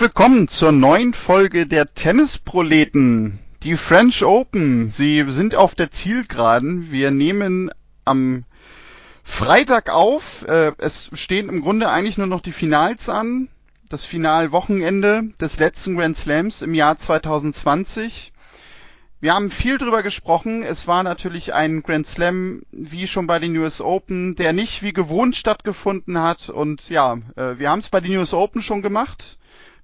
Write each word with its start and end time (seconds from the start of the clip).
Willkommen 0.00 0.46
zur 0.46 0.70
neuen 0.70 1.12
Folge 1.12 1.66
der 1.66 1.92
Tennisproleten. 1.92 3.40
Die 3.64 3.76
French 3.76 4.22
Open. 4.22 4.92
Sie 4.92 5.24
sind 5.30 5.56
auf 5.56 5.74
der 5.74 5.90
Zielgeraden. 5.90 6.92
Wir 6.92 7.10
nehmen 7.10 7.72
am 8.04 8.44
Freitag 9.24 9.90
auf. 9.90 10.46
Äh, 10.46 10.70
es 10.78 11.10
stehen 11.14 11.48
im 11.48 11.62
Grunde 11.62 11.88
eigentlich 11.88 12.16
nur 12.16 12.28
noch 12.28 12.42
die 12.42 12.52
Finals 12.52 13.08
an. 13.08 13.48
Das 13.88 14.04
Finalwochenende 14.04 15.30
des 15.40 15.58
letzten 15.58 15.96
Grand 15.96 16.16
Slams 16.16 16.62
im 16.62 16.74
Jahr 16.74 16.96
2020. 16.96 18.32
Wir 19.20 19.34
haben 19.34 19.50
viel 19.50 19.78
drüber 19.78 20.04
gesprochen. 20.04 20.62
Es 20.62 20.86
war 20.86 21.02
natürlich 21.02 21.54
ein 21.54 21.82
Grand 21.82 22.06
Slam, 22.06 22.62
wie 22.70 23.08
schon 23.08 23.26
bei 23.26 23.40
den 23.40 23.56
US 23.56 23.80
Open, 23.80 24.36
der 24.36 24.52
nicht 24.52 24.84
wie 24.84 24.92
gewohnt 24.92 25.34
stattgefunden 25.34 26.22
hat. 26.22 26.50
Und 26.50 26.88
ja, 26.88 27.18
äh, 27.34 27.58
wir 27.58 27.68
haben 27.68 27.80
es 27.80 27.88
bei 27.88 28.00
den 28.00 28.16
US 28.16 28.32
Open 28.32 28.62
schon 28.62 28.80
gemacht. 28.80 29.37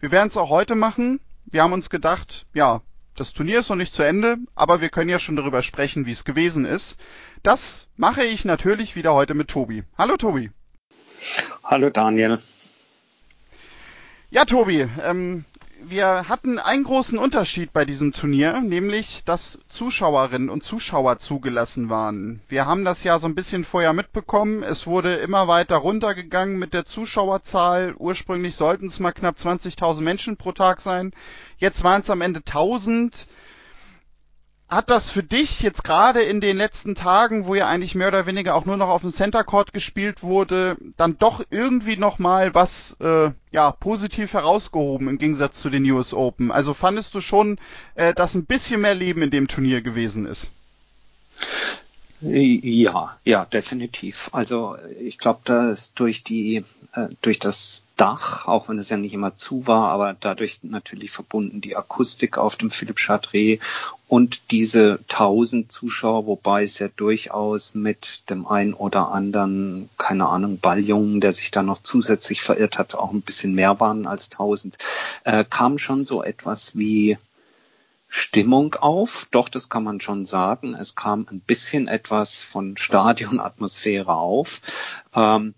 Wir 0.04 0.12
werden 0.12 0.28
es 0.28 0.36
auch 0.36 0.50
heute 0.50 0.74
machen. 0.74 1.18
Wir 1.46 1.62
haben 1.62 1.72
uns 1.72 1.88
gedacht, 1.88 2.44
ja, 2.52 2.82
das 3.16 3.32
Turnier 3.32 3.60
ist 3.60 3.70
noch 3.70 3.76
nicht 3.76 3.94
zu 3.94 4.02
Ende, 4.02 4.36
aber 4.54 4.82
wir 4.82 4.90
können 4.90 5.08
ja 5.08 5.18
schon 5.18 5.34
darüber 5.34 5.62
sprechen, 5.62 6.04
wie 6.04 6.12
es 6.12 6.24
gewesen 6.24 6.66
ist. 6.66 6.98
Das 7.42 7.88
mache 7.96 8.22
ich 8.22 8.44
natürlich 8.44 8.96
wieder 8.96 9.14
heute 9.14 9.32
mit 9.32 9.48
Tobi. 9.48 9.82
Hallo 9.96 10.18
Tobi. 10.18 10.50
Hallo 11.64 11.88
Daniel. 11.88 12.38
Ja, 14.28 14.44
Tobi, 14.44 14.86
ähm, 15.02 15.46
wir 15.88 16.28
hatten 16.28 16.58
einen 16.58 16.84
großen 16.84 17.18
Unterschied 17.18 17.72
bei 17.72 17.84
diesem 17.84 18.12
Turnier, 18.12 18.60
nämlich, 18.60 19.22
dass 19.24 19.58
Zuschauerinnen 19.68 20.50
und 20.50 20.62
Zuschauer 20.64 21.18
zugelassen 21.18 21.90
waren. 21.90 22.40
Wir 22.48 22.66
haben 22.66 22.84
das 22.84 23.04
ja 23.04 23.18
so 23.18 23.26
ein 23.26 23.34
bisschen 23.34 23.64
vorher 23.64 23.92
mitbekommen. 23.92 24.62
Es 24.62 24.86
wurde 24.86 25.14
immer 25.16 25.48
weiter 25.48 25.76
runtergegangen 25.76 26.58
mit 26.58 26.74
der 26.74 26.84
Zuschauerzahl. 26.84 27.94
Ursprünglich 27.98 28.56
sollten 28.56 28.86
es 28.86 29.00
mal 29.00 29.12
knapp 29.12 29.36
20.000 29.36 30.00
Menschen 30.00 30.36
pro 30.36 30.52
Tag 30.52 30.80
sein. 30.80 31.12
Jetzt 31.58 31.84
waren 31.84 32.02
es 32.02 32.10
am 32.10 32.20
Ende 32.20 32.40
1000 32.40 33.26
hat 34.74 34.90
das 34.90 35.10
für 35.10 35.22
dich 35.22 35.60
jetzt 35.60 35.84
gerade 35.84 36.20
in 36.20 36.40
den 36.40 36.56
letzten 36.56 36.94
Tagen, 36.94 37.46
wo 37.46 37.54
ja 37.54 37.66
eigentlich 37.66 37.94
mehr 37.94 38.08
oder 38.08 38.26
weniger 38.26 38.54
auch 38.54 38.64
nur 38.64 38.76
noch 38.76 38.88
auf 38.88 39.02
dem 39.02 39.12
Center 39.12 39.44
Court 39.44 39.72
gespielt 39.72 40.22
wurde, 40.22 40.76
dann 40.96 41.18
doch 41.18 41.44
irgendwie 41.50 41.96
nochmal 41.96 42.54
was 42.54 42.96
äh, 43.00 43.30
ja 43.52 43.70
positiv 43.72 44.32
herausgehoben 44.32 45.08
im 45.08 45.18
Gegensatz 45.18 45.60
zu 45.60 45.70
den 45.70 45.88
US 45.90 46.12
Open? 46.12 46.50
Also 46.50 46.74
fandest 46.74 47.14
du 47.14 47.20
schon, 47.20 47.58
äh, 47.94 48.14
dass 48.14 48.34
ein 48.34 48.46
bisschen 48.46 48.80
mehr 48.80 48.94
Leben 48.94 49.22
in 49.22 49.30
dem 49.30 49.48
Turnier 49.48 49.80
gewesen 49.80 50.26
ist? 50.26 50.50
Ja, 52.26 53.18
ja, 53.24 53.44
definitiv. 53.44 54.30
Also 54.32 54.76
ich 55.00 55.18
glaube, 55.18 55.40
dass 55.44 55.92
durch 55.92 56.24
die 56.24 56.64
äh, 56.94 57.08
durch 57.20 57.38
das 57.38 57.82
Dach, 57.96 58.48
auch 58.48 58.68
wenn 58.68 58.78
es 58.78 58.88
ja 58.88 58.96
nicht 58.96 59.12
immer 59.12 59.36
zu 59.36 59.66
war, 59.66 59.90
aber 59.90 60.16
dadurch 60.18 60.60
natürlich 60.62 61.10
verbunden 61.10 61.60
die 61.60 61.76
Akustik 61.76 62.38
auf 62.38 62.56
dem 62.56 62.70
Philipp 62.70 62.98
Chartré 62.98 63.60
und 64.08 64.50
diese 64.50 65.00
tausend 65.08 65.70
Zuschauer, 65.70 66.26
wobei 66.26 66.62
es 66.62 66.78
ja 66.78 66.88
durchaus 66.88 67.74
mit 67.74 68.28
dem 68.30 68.46
einen 68.46 68.74
oder 68.74 69.12
anderen, 69.12 69.90
keine 69.98 70.26
Ahnung, 70.26 70.58
Balljungen, 70.58 71.20
der 71.20 71.32
sich 71.32 71.50
da 71.50 71.62
noch 71.62 71.82
zusätzlich 71.82 72.42
verirrt 72.42 72.78
hat, 72.78 72.94
auch 72.94 73.12
ein 73.12 73.22
bisschen 73.22 73.54
mehr 73.54 73.80
waren 73.80 74.06
als 74.06 74.30
tausend, 74.30 74.78
äh, 75.24 75.44
kam 75.44 75.78
schon 75.78 76.06
so 76.06 76.22
etwas 76.22 76.76
wie 76.76 77.18
Stimmung 78.08 78.74
auf. 78.74 79.26
Doch, 79.30 79.48
das 79.48 79.68
kann 79.68 79.84
man 79.84 80.00
schon 80.00 80.26
sagen. 80.26 80.74
Es 80.74 80.94
kam 80.94 81.26
ein 81.30 81.40
bisschen 81.40 81.88
etwas 81.88 82.42
von 82.42 82.76
Stadionatmosphäre 82.76 84.14
auf. 84.14 84.60
Ähm, 85.14 85.54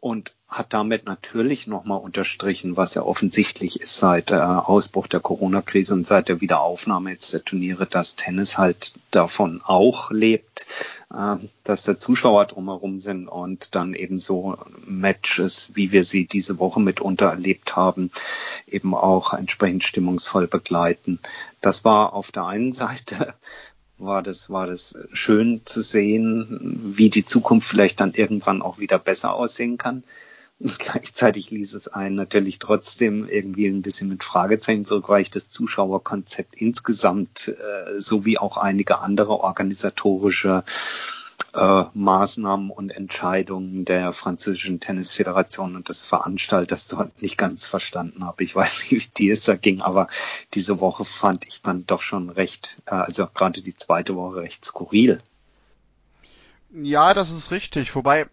und 0.00 0.34
hat 0.48 0.72
damit 0.72 1.04
natürlich 1.04 1.66
nochmal 1.66 2.00
unterstrichen, 2.00 2.76
was 2.76 2.94
ja 2.94 3.02
offensichtlich 3.02 3.80
ist 3.80 3.98
seit 3.98 4.32
äh, 4.32 4.36
Ausbruch 4.36 5.06
der 5.06 5.20
Corona-Krise 5.20 5.94
und 5.94 6.06
seit 6.06 6.28
der 6.28 6.40
Wiederaufnahme 6.40 7.10
jetzt 7.12 7.32
der 7.32 7.44
Turniere, 7.44 7.86
dass 7.86 8.16
Tennis 8.16 8.58
halt 8.58 8.94
davon 9.10 9.62
auch 9.62 10.10
lebt, 10.10 10.66
dass 11.64 11.82
da 11.82 11.98
Zuschauer 11.98 12.46
drumherum 12.46 13.00
sind 13.00 13.26
und 13.26 13.74
dann 13.74 13.94
eben 13.94 14.18
so 14.18 14.56
Matches, 14.86 15.72
wie 15.74 15.90
wir 15.90 16.04
sie 16.04 16.26
diese 16.26 16.60
Woche 16.60 16.80
mitunter 16.80 17.26
erlebt 17.26 17.74
haben, 17.74 18.12
eben 18.68 18.94
auch 18.94 19.34
entsprechend 19.34 19.82
stimmungsvoll 19.82 20.46
begleiten. 20.46 21.18
Das 21.60 21.84
war 21.84 22.12
auf 22.12 22.30
der 22.30 22.46
einen 22.46 22.72
Seite 22.72 23.34
war 23.98 24.22
das, 24.22 24.50
war 24.50 24.66
das 24.66 24.96
schön 25.12 25.62
zu 25.64 25.82
sehen, 25.82 26.94
wie 26.96 27.10
die 27.10 27.26
Zukunft 27.26 27.68
vielleicht 27.68 28.00
dann 28.00 28.14
irgendwann 28.14 28.62
auch 28.62 28.78
wieder 28.78 28.98
besser 28.98 29.34
aussehen 29.34 29.78
kann. 29.78 30.04
Gleichzeitig 30.78 31.50
ließ 31.50 31.72
es 31.72 31.88
einen 31.88 32.16
natürlich 32.16 32.58
trotzdem 32.58 33.26
irgendwie 33.26 33.66
ein 33.66 33.80
bisschen 33.80 34.10
mit 34.10 34.22
Fragezeichen 34.22 34.84
zurück, 34.84 35.08
weil 35.08 35.22
ich 35.22 35.30
das 35.30 35.48
Zuschauerkonzept 35.48 36.54
insgesamt 36.54 37.48
äh, 37.48 37.98
sowie 37.98 38.36
auch 38.36 38.58
einige 38.58 38.98
andere 38.98 39.40
organisatorische 39.40 40.62
äh, 41.54 41.84
Maßnahmen 41.94 42.70
und 42.70 42.90
Entscheidungen 42.90 43.86
der 43.86 44.12
französischen 44.12 44.80
Tennisföderation 44.80 45.76
und 45.76 45.88
des 45.88 46.04
Veranstalters 46.04 46.88
dort 46.88 47.22
nicht 47.22 47.38
ganz 47.38 47.66
verstanden 47.66 48.24
habe. 48.24 48.44
Ich 48.44 48.54
weiß 48.54 48.80
nicht, 48.80 48.90
wie 48.90 49.24
dir 49.24 49.32
es 49.32 49.44
da 49.44 49.56
ging, 49.56 49.80
aber 49.80 50.08
diese 50.52 50.78
Woche 50.80 51.06
fand 51.06 51.46
ich 51.46 51.62
dann 51.62 51.86
doch 51.86 52.02
schon 52.02 52.28
recht, 52.28 52.82
äh, 52.84 52.90
also 52.90 53.26
gerade 53.26 53.62
die 53.62 53.76
zweite 53.76 54.14
Woche 54.14 54.42
recht 54.42 54.62
skurril. 54.64 55.22
Ja, 56.72 57.14
das 57.14 57.30
ist 57.30 57.50
richtig. 57.50 57.94
Wobei, 57.96 58.26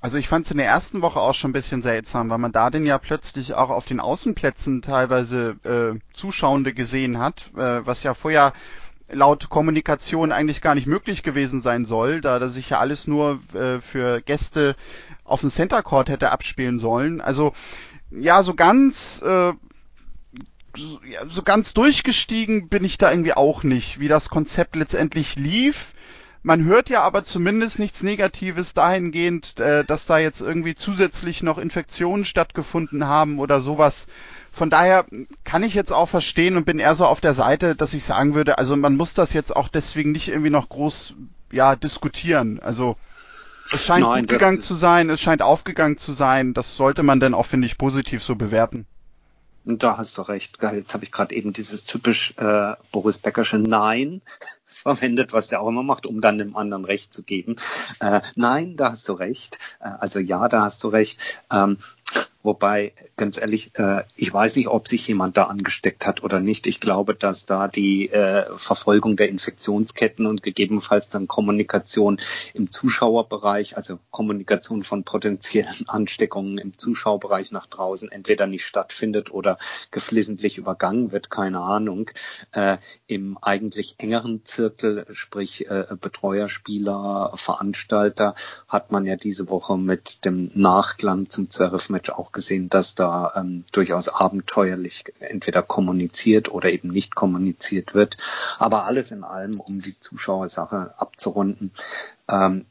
also 0.00 0.16
ich 0.16 0.28
fand 0.28 0.46
es 0.46 0.50
in 0.50 0.58
der 0.58 0.66
ersten 0.66 1.02
Woche 1.02 1.20
auch 1.20 1.34
schon 1.34 1.50
ein 1.50 1.54
bisschen 1.54 1.82
seltsam, 1.82 2.30
weil 2.30 2.38
man 2.38 2.52
da 2.52 2.70
denn 2.70 2.86
ja 2.86 2.98
plötzlich 2.98 3.54
auch 3.54 3.70
auf 3.70 3.84
den 3.84 4.00
Außenplätzen 4.00 4.82
teilweise 4.82 5.56
äh, 5.64 5.98
Zuschauende 6.14 6.72
gesehen 6.72 7.18
hat, 7.18 7.50
äh, 7.54 7.84
was 7.84 8.02
ja 8.02 8.14
vorher 8.14 8.52
laut 9.12 9.50
Kommunikation 9.50 10.32
eigentlich 10.32 10.62
gar 10.62 10.74
nicht 10.74 10.86
möglich 10.86 11.22
gewesen 11.22 11.60
sein 11.60 11.84
soll, 11.84 12.20
da 12.20 12.38
das 12.38 12.54
sich 12.54 12.70
ja 12.70 12.78
alles 12.78 13.06
nur 13.06 13.40
äh, 13.54 13.80
für 13.80 14.20
Gäste 14.22 14.76
auf 15.24 15.40
dem 15.40 15.50
Center 15.50 15.82
Court 15.82 16.08
hätte 16.08 16.30
abspielen 16.30 16.78
sollen. 16.78 17.20
Also 17.20 17.52
ja, 18.10 18.42
so 18.42 18.54
ganz 18.54 19.20
äh, 19.22 19.52
so, 20.76 21.00
ja, 21.04 21.26
so 21.26 21.42
ganz 21.42 21.74
durchgestiegen 21.74 22.68
bin 22.68 22.84
ich 22.84 22.96
da 22.96 23.10
irgendwie 23.10 23.34
auch 23.34 23.64
nicht, 23.64 24.00
wie 24.00 24.08
das 24.08 24.28
Konzept 24.28 24.76
letztendlich 24.76 25.36
lief 25.36 25.94
man 26.42 26.64
hört 26.64 26.88
ja 26.88 27.02
aber 27.02 27.24
zumindest 27.24 27.78
nichts 27.78 28.02
Negatives 28.02 28.72
dahingehend, 28.72 29.60
äh, 29.60 29.84
dass 29.84 30.06
da 30.06 30.18
jetzt 30.18 30.40
irgendwie 30.40 30.74
zusätzlich 30.74 31.42
noch 31.42 31.58
Infektionen 31.58 32.24
stattgefunden 32.24 33.06
haben 33.06 33.38
oder 33.38 33.60
sowas. 33.60 34.06
Von 34.52 34.70
daher 34.70 35.06
kann 35.44 35.62
ich 35.62 35.74
jetzt 35.74 35.92
auch 35.92 36.08
verstehen 36.08 36.56
und 36.56 36.64
bin 36.64 36.78
eher 36.78 36.94
so 36.94 37.06
auf 37.06 37.20
der 37.20 37.34
Seite, 37.34 37.76
dass 37.76 37.94
ich 37.94 38.04
sagen 38.04 38.34
würde, 38.34 38.58
also 38.58 38.76
man 38.76 38.96
muss 38.96 39.14
das 39.14 39.32
jetzt 39.32 39.54
auch 39.54 39.68
deswegen 39.68 40.12
nicht 40.12 40.28
irgendwie 40.28 40.50
noch 40.50 40.68
groß 40.68 41.14
ja 41.52 41.76
diskutieren. 41.76 42.58
Also 42.60 42.96
es 43.72 43.84
scheint 43.84 44.04
Nein, 44.04 44.22
gut 44.22 44.30
gegangen 44.30 44.60
zu 44.60 44.74
sein, 44.74 45.10
es 45.10 45.20
scheint 45.20 45.42
aufgegangen 45.42 45.98
zu 45.98 46.12
sein. 46.12 46.54
Das 46.54 46.76
sollte 46.76 47.02
man 47.02 47.20
dann 47.20 47.34
auch 47.34 47.46
finde 47.46 47.66
ich 47.66 47.78
positiv 47.78 48.22
so 48.22 48.34
bewerten. 48.34 48.86
Da 49.64 49.98
hast 49.98 50.16
du 50.16 50.22
recht. 50.22 50.58
Jetzt 50.62 50.94
habe 50.94 51.04
ich 51.04 51.12
gerade 51.12 51.34
eben 51.34 51.52
dieses 51.52 51.84
typisch 51.84 52.34
äh, 52.38 52.72
Boris 52.92 53.18
Beckersche 53.18 53.58
Nein 53.58 54.22
verwendet, 54.82 55.32
was 55.32 55.48
der 55.48 55.60
auch 55.60 55.68
immer 55.68 55.82
macht, 55.82 56.06
um 56.06 56.20
dann 56.20 56.38
dem 56.38 56.56
anderen 56.56 56.84
Recht 56.84 57.14
zu 57.14 57.22
geben. 57.22 57.56
Äh, 58.00 58.20
nein, 58.34 58.76
da 58.76 58.92
hast 58.92 59.08
du 59.08 59.12
recht. 59.14 59.58
Äh, 59.80 59.90
also 59.98 60.18
ja, 60.18 60.48
da 60.48 60.62
hast 60.62 60.82
du 60.84 60.88
recht. 60.88 61.42
Ähm, 61.50 61.78
Wobei, 62.42 62.94
ganz 63.18 63.38
ehrlich, 63.38 63.72
äh, 63.78 64.04
ich 64.16 64.32
weiß 64.32 64.56
nicht, 64.56 64.68
ob 64.68 64.88
sich 64.88 65.06
jemand 65.06 65.36
da 65.36 65.44
angesteckt 65.44 66.06
hat 66.06 66.22
oder 66.22 66.40
nicht. 66.40 66.66
Ich 66.66 66.80
glaube, 66.80 67.14
dass 67.14 67.44
da 67.44 67.68
die 67.68 68.08
äh, 68.10 68.46
Verfolgung 68.56 69.16
der 69.16 69.28
Infektionsketten 69.28 70.24
und 70.26 70.42
gegebenenfalls 70.42 71.10
dann 71.10 71.28
Kommunikation 71.28 72.18
im 72.54 72.72
Zuschauerbereich, 72.72 73.76
also 73.76 73.98
Kommunikation 74.10 74.82
von 74.84 75.04
potenziellen 75.04 75.68
Ansteckungen 75.88 76.56
im 76.56 76.78
Zuschauerbereich 76.78 77.52
nach 77.52 77.66
draußen 77.66 78.10
entweder 78.10 78.46
nicht 78.46 78.64
stattfindet 78.64 79.30
oder 79.30 79.58
geflissentlich 79.90 80.56
übergangen 80.56 81.12
wird, 81.12 81.28
keine 81.28 81.60
Ahnung. 81.60 82.10
Äh, 82.52 82.78
Im 83.06 83.36
eigentlich 83.42 83.96
engeren 83.98 84.46
Zirkel, 84.46 85.06
sprich 85.12 85.68
äh, 85.68 85.84
Betreuer, 86.00 86.48
Spieler, 86.48 87.32
Veranstalter, 87.34 88.34
hat 88.66 88.92
man 88.92 89.04
ja 89.04 89.16
diese 89.16 89.50
Woche 89.50 89.76
mit 89.76 90.24
dem 90.24 90.50
Nachklang 90.54 91.28
zum 91.28 91.50
Zwerfmatch 91.50 92.08
auch 92.08 92.29
auch 92.30 92.32
gesehen, 92.32 92.68
dass 92.68 92.94
da 92.94 93.32
ähm, 93.36 93.64
durchaus 93.72 94.08
abenteuerlich 94.08 95.04
entweder 95.20 95.62
kommuniziert 95.62 96.50
oder 96.50 96.70
eben 96.70 96.88
nicht 96.88 97.14
kommuniziert 97.14 97.94
wird. 97.94 98.16
Aber 98.58 98.84
alles 98.84 99.10
in 99.10 99.24
allem, 99.24 99.60
um 99.60 99.82
die 99.82 99.98
Zuschauersache 99.98 100.94
abzurunden, 100.96 101.72
ähm, 102.28 102.66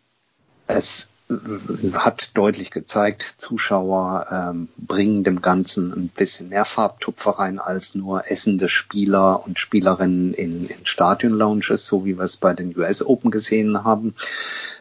es 0.68 1.10
hat 1.94 2.36
deutlich 2.36 2.72
gezeigt, 2.72 3.36
Zuschauer 3.38 4.28
ähm, 4.32 4.70
bringen 4.78 5.24
dem 5.24 5.44
Ganzen 5.44 5.94
ein 5.94 6.08
bisschen 6.08 6.50
mehr 6.50 6.66
Farbtupfer 6.66 7.32
rein 7.32 7.60
als 7.60 7.94
nur 7.94 8.32
essende 8.32 8.68
Spieler 8.68 9.46
und 9.46 9.60
Spielerinnen 9.60 10.34
in, 10.34 10.68
in 10.68 10.86
Stadion-Lounges, 10.86 11.86
so 11.86 12.04
wie 12.04 12.18
wir 12.18 12.24
es 12.24 12.38
bei 12.38 12.54
den 12.54 12.76
US 12.76 13.06
Open 13.06 13.30
gesehen 13.30 13.84
haben. 13.84 14.16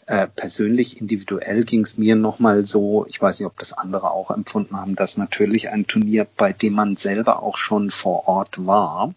Äh, 0.06 0.26
persönlich, 0.26 0.98
individuell 0.98 1.64
ging 1.64 1.82
es 1.82 1.98
mir 1.98 2.16
nochmal 2.16 2.64
so, 2.64 3.04
ich 3.06 3.20
weiß 3.20 3.40
nicht, 3.40 3.46
ob 3.46 3.58
das 3.58 3.74
andere 3.74 4.10
auch 4.10 4.30
empfunden 4.30 4.74
haben, 4.78 4.96
dass 4.96 5.18
natürlich 5.18 5.68
ein 5.68 5.86
Turnier, 5.86 6.26
bei 6.38 6.54
dem 6.54 6.72
man 6.72 6.96
selber 6.96 7.42
auch 7.42 7.58
schon 7.58 7.90
vor 7.90 8.26
Ort 8.26 8.64
war, 8.64 9.12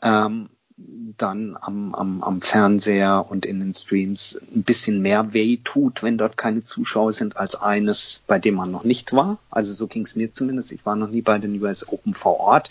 ähm, 0.00 0.48
dann 1.20 1.56
am, 1.60 1.94
am, 1.94 2.22
am 2.22 2.40
Fernseher 2.40 3.26
und 3.28 3.44
in 3.44 3.60
den 3.60 3.74
Streams 3.74 4.40
ein 4.54 4.62
bisschen 4.62 5.02
mehr 5.02 5.32
weh 5.32 5.58
tut, 5.62 6.02
wenn 6.02 6.18
dort 6.18 6.36
keine 6.36 6.64
Zuschauer 6.64 7.12
sind, 7.12 7.36
als 7.36 7.54
eines, 7.54 8.22
bei 8.26 8.38
dem 8.38 8.54
man 8.54 8.70
noch 8.70 8.84
nicht 8.84 9.12
war. 9.12 9.38
Also 9.50 9.74
so 9.74 9.86
ging 9.86 10.04
es 10.04 10.16
mir 10.16 10.32
zumindest. 10.32 10.72
Ich 10.72 10.86
war 10.86 10.96
noch 10.96 11.10
nie 11.10 11.22
bei 11.22 11.38
den 11.38 11.60
US 11.62 11.86
Open 11.88 12.14
vor 12.14 12.40
Ort, 12.40 12.70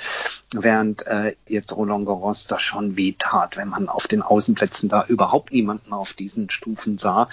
während 0.51 1.05
äh, 1.05 1.35
jetzt 1.47 1.75
Roland 1.75 2.05
Garros 2.05 2.47
da 2.47 2.59
schon 2.59 2.97
weh 2.97 3.13
tat, 3.17 3.57
wenn 3.57 3.69
man 3.69 3.89
auf 3.89 4.07
den 4.07 4.21
Außenplätzen 4.21 4.89
da 4.89 5.05
überhaupt 5.05 5.53
niemanden 5.53 5.93
auf 5.93 6.13
diesen 6.13 6.49
Stufen 6.49 6.97
sah. 6.97 7.29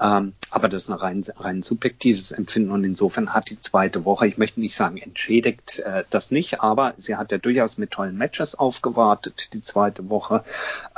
Ähm, 0.00 0.34
aber 0.50 0.68
das 0.68 0.84
ist 0.84 0.90
ein 0.90 0.94
rein, 0.94 1.24
rein 1.36 1.62
subjektives 1.62 2.32
Empfinden 2.32 2.70
und 2.70 2.84
insofern 2.84 3.34
hat 3.34 3.50
die 3.50 3.60
zweite 3.60 4.04
Woche, 4.04 4.26
ich 4.26 4.38
möchte 4.38 4.60
nicht 4.60 4.76
sagen 4.76 4.98
entschädigt 4.98 5.80
äh, 5.80 6.04
das 6.10 6.30
nicht, 6.30 6.60
aber 6.60 6.94
sie 6.96 7.16
hat 7.16 7.32
ja 7.32 7.38
durchaus 7.38 7.78
mit 7.78 7.90
tollen 7.90 8.16
Matches 8.16 8.54
aufgewartet, 8.54 9.52
die 9.52 9.62
zweite 9.62 10.08
Woche 10.08 10.19
Woche. 10.20 10.44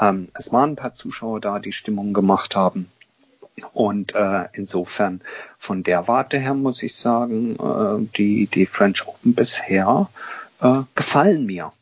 Ähm, 0.00 0.28
es 0.34 0.52
waren 0.52 0.70
ein 0.70 0.76
paar 0.76 0.94
Zuschauer 0.94 1.40
da, 1.40 1.60
die 1.60 1.72
Stimmung 1.72 2.12
gemacht 2.12 2.56
haben. 2.56 2.90
Und 3.72 4.14
äh, 4.14 4.46
insofern 4.54 5.20
von 5.58 5.82
der 5.82 6.08
Warte 6.08 6.38
her 6.38 6.54
muss 6.54 6.82
ich 6.82 6.96
sagen, 6.96 7.56
äh, 7.56 8.08
die, 8.16 8.48
die 8.48 8.66
French 8.66 9.06
Open 9.06 9.34
bisher 9.34 10.08
äh, 10.60 10.80
gefallen 10.94 11.46
mir. 11.46 11.72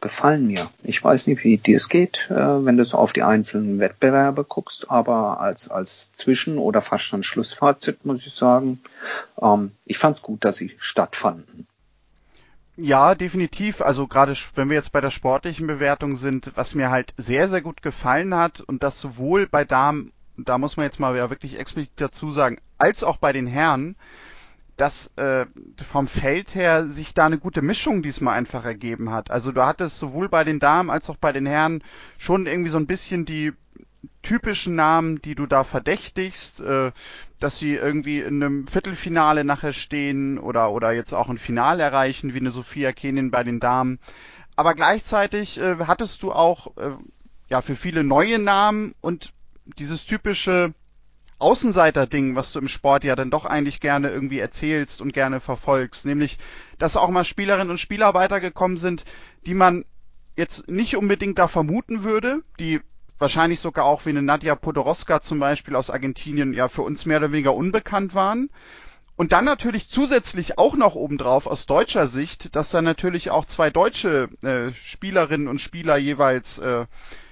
Gefallen 0.00 0.46
mir. 0.46 0.68
Ich 0.82 1.02
weiß 1.02 1.26
nicht, 1.26 1.42
wie 1.44 1.56
dir 1.56 1.76
es 1.76 1.88
geht, 1.88 2.28
äh, 2.30 2.64
wenn 2.64 2.76
du 2.76 2.84
so 2.84 2.98
auf 2.98 3.14
die 3.14 3.22
einzelnen 3.22 3.80
Wettbewerbe 3.80 4.44
guckst, 4.44 4.90
aber 4.90 5.40
als, 5.40 5.70
als 5.70 6.12
Zwischen- 6.12 6.58
oder 6.58 6.82
fast 6.82 7.04
schon 7.04 7.22
Schlussfazit 7.22 8.04
muss 8.04 8.26
ich 8.26 8.34
sagen, 8.34 8.80
ähm, 9.40 9.72
ich 9.86 9.98
fand 9.98 10.16
es 10.16 10.22
gut, 10.22 10.44
dass 10.44 10.56
sie 10.56 10.74
stattfanden. 10.76 11.66
Ja, 12.76 13.14
definitiv. 13.14 13.80
Also 13.80 14.08
gerade 14.08 14.34
wenn 14.54 14.68
wir 14.68 14.76
jetzt 14.76 14.92
bei 14.92 15.00
der 15.00 15.10
sportlichen 15.10 15.66
Bewertung 15.66 16.16
sind, 16.16 16.52
was 16.56 16.74
mir 16.74 16.90
halt 16.90 17.14
sehr, 17.16 17.48
sehr 17.48 17.60
gut 17.62 17.82
gefallen 17.82 18.34
hat 18.34 18.60
und 18.60 18.82
das 18.82 19.00
sowohl 19.00 19.46
bei 19.46 19.64
Damen, 19.64 20.12
da 20.36 20.58
muss 20.58 20.76
man 20.76 20.86
jetzt 20.86 20.98
mal 20.98 21.16
ja 21.16 21.30
wirklich 21.30 21.58
explizit 21.58 21.92
dazu 21.96 22.32
sagen, 22.32 22.58
als 22.76 23.04
auch 23.04 23.18
bei 23.18 23.32
den 23.32 23.46
Herren, 23.46 23.94
dass 24.76 25.12
äh, 25.16 25.46
vom 25.84 26.08
Feld 26.08 26.56
her 26.56 26.88
sich 26.88 27.14
da 27.14 27.26
eine 27.26 27.38
gute 27.38 27.62
Mischung 27.62 28.02
diesmal 28.02 28.36
einfach 28.36 28.64
ergeben 28.64 29.12
hat. 29.12 29.30
Also 29.30 29.52
du 29.52 29.64
hattest 29.64 30.00
sowohl 30.00 30.28
bei 30.28 30.42
den 30.42 30.58
Damen 30.58 30.90
als 30.90 31.08
auch 31.08 31.16
bei 31.16 31.30
den 31.30 31.46
Herren 31.46 31.84
schon 32.18 32.46
irgendwie 32.46 32.70
so 32.70 32.78
ein 32.78 32.88
bisschen 32.88 33.24
die 33.24 33.52
typischen 34.22 34.74
Namen, 34.74 35.20
die 35.22 35.34
du 35.34 35.46
da 35.46 35.64
verdächtigst, 35.64 36.60
äh, 36.60 36.92
dass 37.40 37.58
sie 37.58 37.74
irgendwie 37.74 38.20
in 38.20 38.42
einem 38.42 38.66
Viertelfinale 38.66 39.44
nachher 39.44 39.72
stehen 39.72 40.38
oder 40.38 40.70
oder 40.72 40.92
jetzt 40.92 41.12
auch 41.12 41.28
ein 41.28 41.38
Finale 41.38 41.82
erreichen, 41.82 42.34
wie 42.34 42.40
eine 42.40 42.50
Sophia 42.50 42.92
Kenin 42.92 43.30
bei 43.30 43.44
den 43.44 43.60
Damen. 43.60 43.98
Aber 44.56 44.74
gleichzeitig 44.74 45.58
äh, 45.58 45.76
hattest 45.86 46.22
du 46.22 46.32
auch 46.32 46.76
äh, 46.76 46.92
ja 47.48 47.60
für 47.62 47.76
viele 47.76 48.04
neue 48.04 48.38
Namen 48.38 48.94
und 49.00 49.32
dieses 49.78 50.04
typische 50.06 50.74
Außenseiter-Ding, 51.38 52.36
was 52.36 52.52
du 52.52 52.60
im 52.60 52.68
Sport 52.68 53.04
ja 53.04 53.16
dann 53.16 53.30
doch 53.30 53.44
eigentlich 53.44 53.80
gerne 53.80 54.10
irgendwie 54.10 54.38
erzählst 54.38 55.00
und 55.00 55.12
gerne 55.12 55.40
verfolgst, 55.40 56.06
nämlich, 56.06 56.38
dass 56.78 56.96
auch 56.96 57.08
mal 57.10 57.24
Spielerinnen 57.24 57.70
und 57.70 57.78
Spieler 57.78 58.14
weitergekommen 58.14 58.76
sind, 58.76 59.04
die 59.46 59.54
man 59.54 59.84
jetzt 60.36 60.68
nicht 60.68 60.96
unbedingt 60.96 61.38
da 61.38 61.48
vermuten 61.48 62.02
würde, 62.02 62.42
die 62.58 62.80
wahrscheinlich 63.18 63.60
sogar 63.60 63.84
auch 63.84 64.04
wie 64.06 64.10
eine 64.10 64.22
Nadia 64.22 64.54
Podoroska 64.54 65.20
zum 65.20 65.38
Beispiel 65.38 65.76
aus 65.76 65.90
Argentinien 65.90 66.52
ja 66.52 66.68
für 66.68 66.82
uns 66.82 67.06
mehr 67.06 67.18
oder 67.18 67.32
weniger 67.32 67.54
unbekannt 67.54 68.14
waren. 68.14 68.50
Und 69.16 69.30
dann 69.30 69.44
natürlich 69.44 69.88
zusätzlich 69.88 70.58
auch 70.58 70.74
noch 70.76 70.96
obendrauf 70.96 71.46
aus 71.46 71.66
deutscher 71.66 72.08
Sicht, 72.08 72.56
dass 72.56 72.70
da 72.70 72.82
natürlich 72.82 73.30
auch 73.30 73.44
zwei 73.44 73.70
deutsche 73.70 74.28
äh, 74.42 74.72
Spielerinnen 74.72 75.46
und 75.46 75.60
Spieler 75.60 75.96
jeweils 75.96 76.58
äh, 76.58 76.86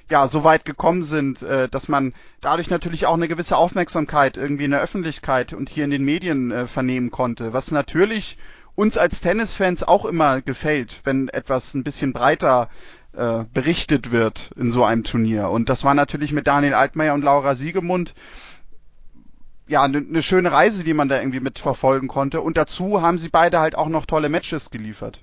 ja 0.08 0.28
so 0.28 0.44
weit 0.44 0.64
gekommen 0.64 1.02
sind, 1.02 1.42
äh, 1.42 1.68
dass 1.68 1.88
man 1.88 2.14
dadurch 2.40 2.70
natürlich 2.70 3.06
auch 3.06 3.14
eine 3.14 3.26
gewisse 3.26 3.56
Aufmerksamkeit 3.56 4.36
irgendwie 4.36 4.66
in 4.66 4.70
der 4.70 4.80
Öffentlichkeit 4.80 5.54
und 5.54 5.70
hier 5.70 5.84
in 5.84 5.90
den 5.90 6.04
Medien 6.04 6.52
äh, 6.52 6.66
vernehmen 6.68 7.10
konnte, 7.10 7.52
was 7.52 7.72
natürlich 7.72 8.38
uns 8.74 8.96
als 8.96 9.20
Tennisfans 9.20 9.82
auch 9.82 10.04
immer 10.04 10.40
gefällt, 10.40 11.00
wenn 11.04 11.28
etwas 11.28 11.74
ein 11.74 11.82
bisschen 11.82 12.12
breiter 12.12 12.70
äh, 13.14 13.44
berichtet 13.52 14.10
wird 14.10 14.50
in 14.56 14.72
so 14.72 14.84
einem 14.84 15.04
Turnier. 15.04 15.50
Und 15.50 15.68
das 15.68 15.84
war 15.84 15.94
natürlich 15.94 16.32
mit 16.32 16.46
Daniel 16.46 16.74
Altmaier 16.74 17.14
und 17.14 17.22
Laura 17.22 17.56
Siegemund 17.56 18.14
ja 19.68 19.82
eine 19.82 20.00
ne 20.00 20.22
schöne 20.22 20.52
Reise, 20.52 20.84
die 20.84 20.94
man 20.94 21.08
da 21.08 21.18
irgendwie 21.18 21.40
mitverfolgen 21.40 22.08
konnte. 22.08 22.40
Und 22.40 22.56
dazu 22.56 23.02
haben 23.02 23.18
sie 23.18 23.28
beide 23.28 23.60
halt 23.60 23.74
auch 23.74 23.88
noch 23.88 24.06
tolle 24.06 24.28
Matches 24.28 24.70
geliefert. 24.70 25.20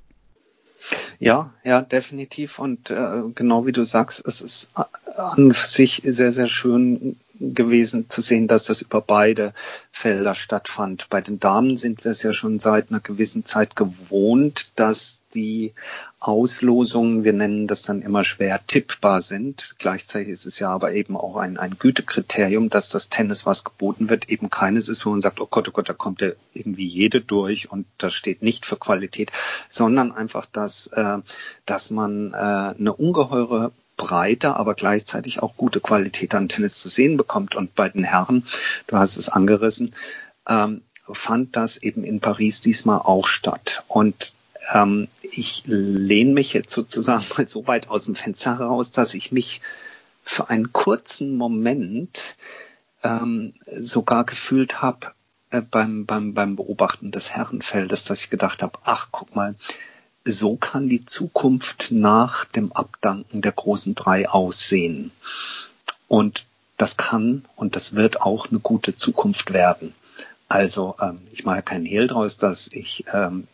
Ja, 1.19 1.53
ja, 1.63 1.81
definitiv. 1.81 2.59
Und 2.59 2.89
äh, 2.89 3.21
genau 3.36 3.65
wie 3.65 3.71
du 3.71 3.83
sagst, 3.83 4.25
es 4.25 4.42
ist 4.42 4.69
an 5.18 5.51
sich 5.51 6.01
sehr, 6.06 6.31
sehr 6.31 6.47
schön 6.47 7.18
gewesen 7.39 8.09
zu 8.09 8.21
sehen, 8.21 8.47
dass 8.47 8.65
das 8.65 8.81
über 8.81 9.01
beide 9.01 9.53
Felder 9.92 10.35
stattfand. 10.35 11.07
Bei 11.09 11.21
den 11.21 11.39
Damen 11.39 11.77
sind 11.77 12.03
wir 12.03 12.12
es 12.12 12.24
ja 12.24 12.33
schon 12.33 12.59
seit 12.59 12.89
einer 12.89 13.00
gewissen 13.00 13.45
Zeit 13.45 13.75
gewohnt, 13.75 14.71
dass 14.75 15.19
die 15.33 15.73
Auslosungen, 16.19 17.23
wir 17.23 17.33
nennen 17.33 17.67
das 17.67 17.83
dann 17.83 18.01
immer 18.01 18.23
schwer 18.23 18.59
tippbar 18.65 19.21
sind. 19.21 19.75
Gleichzeitig 19.77 20.29
ist 20.29 20.45
es 20.45 20.59
ja 20.59 20.69
aber 20.69 20.93
eben 20.93 21.15
auch 21.15 21.37
ein, 21.37 21.57
ein 21.57 21.77
Gütekriterium, 21.77 22.69
dass 22.69 22.89
das 22.89 23.09
Tennis, 23.09 23.45
was 23.45 23.63
geboten 23.63 24.09
wird, 24.09 24.29
eben 24.29 24.49
keines 24.49 24.89
ist, 24.89 25.05
wo 25.05 25.11
man 25.11 25.21
sagt, 25.21 25.39
oh 25.39 25.47
Gott, 25.49 25.69
oh 25.69 25.71
Gott, 25.71 25.89
da 25.89 25.93
kommt 25.93 26.21
ja 26.21 26.31
irgendwie 26.53 26.85
jede 26.85 27.21
durch 27.21 27.71
und 27.71 27.85
das 27.97 28.13
steht 28.13 28.41
nicht 28.41 28.65
für 28.65 28.77
Qualität, 28.77 29.31
sondern 29.69 30.11
einfach, 30.11 30.45
dass, 30.45 30.87
äh, 30.87 31.17
dass 31.65 31.89
man 31.89 32.33
äh, 32.33 32.37
eine 32.37 32.93
ungeheure 32.93 33.71
breite, 33.97 34.55
aber 34.55 34.75
gleichzeitig 34.75 35.43
auch 35.43 35.55
gute 35.57 35.81
Qualität 35.81 36.33
an 36.33 36.49
Tennis 36.49 36.75
zu 36.75 36.89
sehen 36.89 37.17
bekommt. 37.17 37.55
Und 37.55 37.75
bei 37.75 37.89
den 37.89 38.04
Herren, 38.04 38.45
du 38.87 38.97
hast 38.97 39.18
es 39.18 39.30
angerissen, 39.30 39.94
ähm, 40.47 40.81
fand 41.11 41.56
das 41.56 41.77
eben 41.77 42.04
in 42.04 42.19
Paris 42.19 42.61
diesmal 42.61 42.99
auch 42.99 43.27
statt. 43.27 43.83
Und 43.87 44.33
ähm, 44.73 45.07
ich 45.21 45.64
lehne 45.66 46.33
mich 46.33 46.54
jetzt 46.54 46.71
sozusagen 46.71 47.23
mal 47.38 47.47
so 47.47 47.68
weit 47.68 47.90
aus 47.90 48.06
dem 48.06 48.16
Fenster 48.16 48.59
heraus, 48.59 48.92
dass 48.92 49.14
ich 49.14 49.31
mich 49.31 49.61
für 50.23 50.49
einen 50.49 50.71
kurzen 50.73 51.38
Moment 51.38 52.35
ähm, 53.04 53.54
sogar 53.76 54.26
gefühlt 54.26 54.81
habe 54.81 55.11
äh, 55.49 55.61
beim, 55.61 56.06
beim, 56.06 56.33
beim 56.33 56.56
Beobachten 56.56 57.11
des 57.11 57.31
Herrenfeldes, 57.31 58.04
dass 58.04 58.21
ich 58.21 58.30
gedacht 58.30 58.61
habe, 58.61 58.78
ach, 58.83 59.09
guck 59.11 59.35
mal, 59.35 59.56
so 60.26 60.57
kann 60.57 60.90
die 60.90 61.06
Zukunft 61.06 61.88
nach 61.92 62.45
dem 62.45 62.71
Abdanken 62.73 63.42
der 63.42 63.54
großen 63.54 63.95
drei 63.95 64.30
aussehen. 64.30 65.11
Und 66.07 66.45
das 66.78 66.97
kann 66.97 67.45
und 67.56 67.76
das 67.76 67.95
wird 67.95 68.21
auch 68.21 68.49
eine 68.49 68.59
gute 68.59 68.95
Zukunft 68.95 69.54
werden. 69.54 69.94
Also 70.47 70.95
ähm, 71.02 71.21
ich 71.31 71.45
mache 71.45 71.61
keinen 71.61 71.85
Hehl 71.85 72.07
draus, 72.07 72.38
dass 72.38 72.68
ich 72.71 73.06
ähm, 73.14 73.47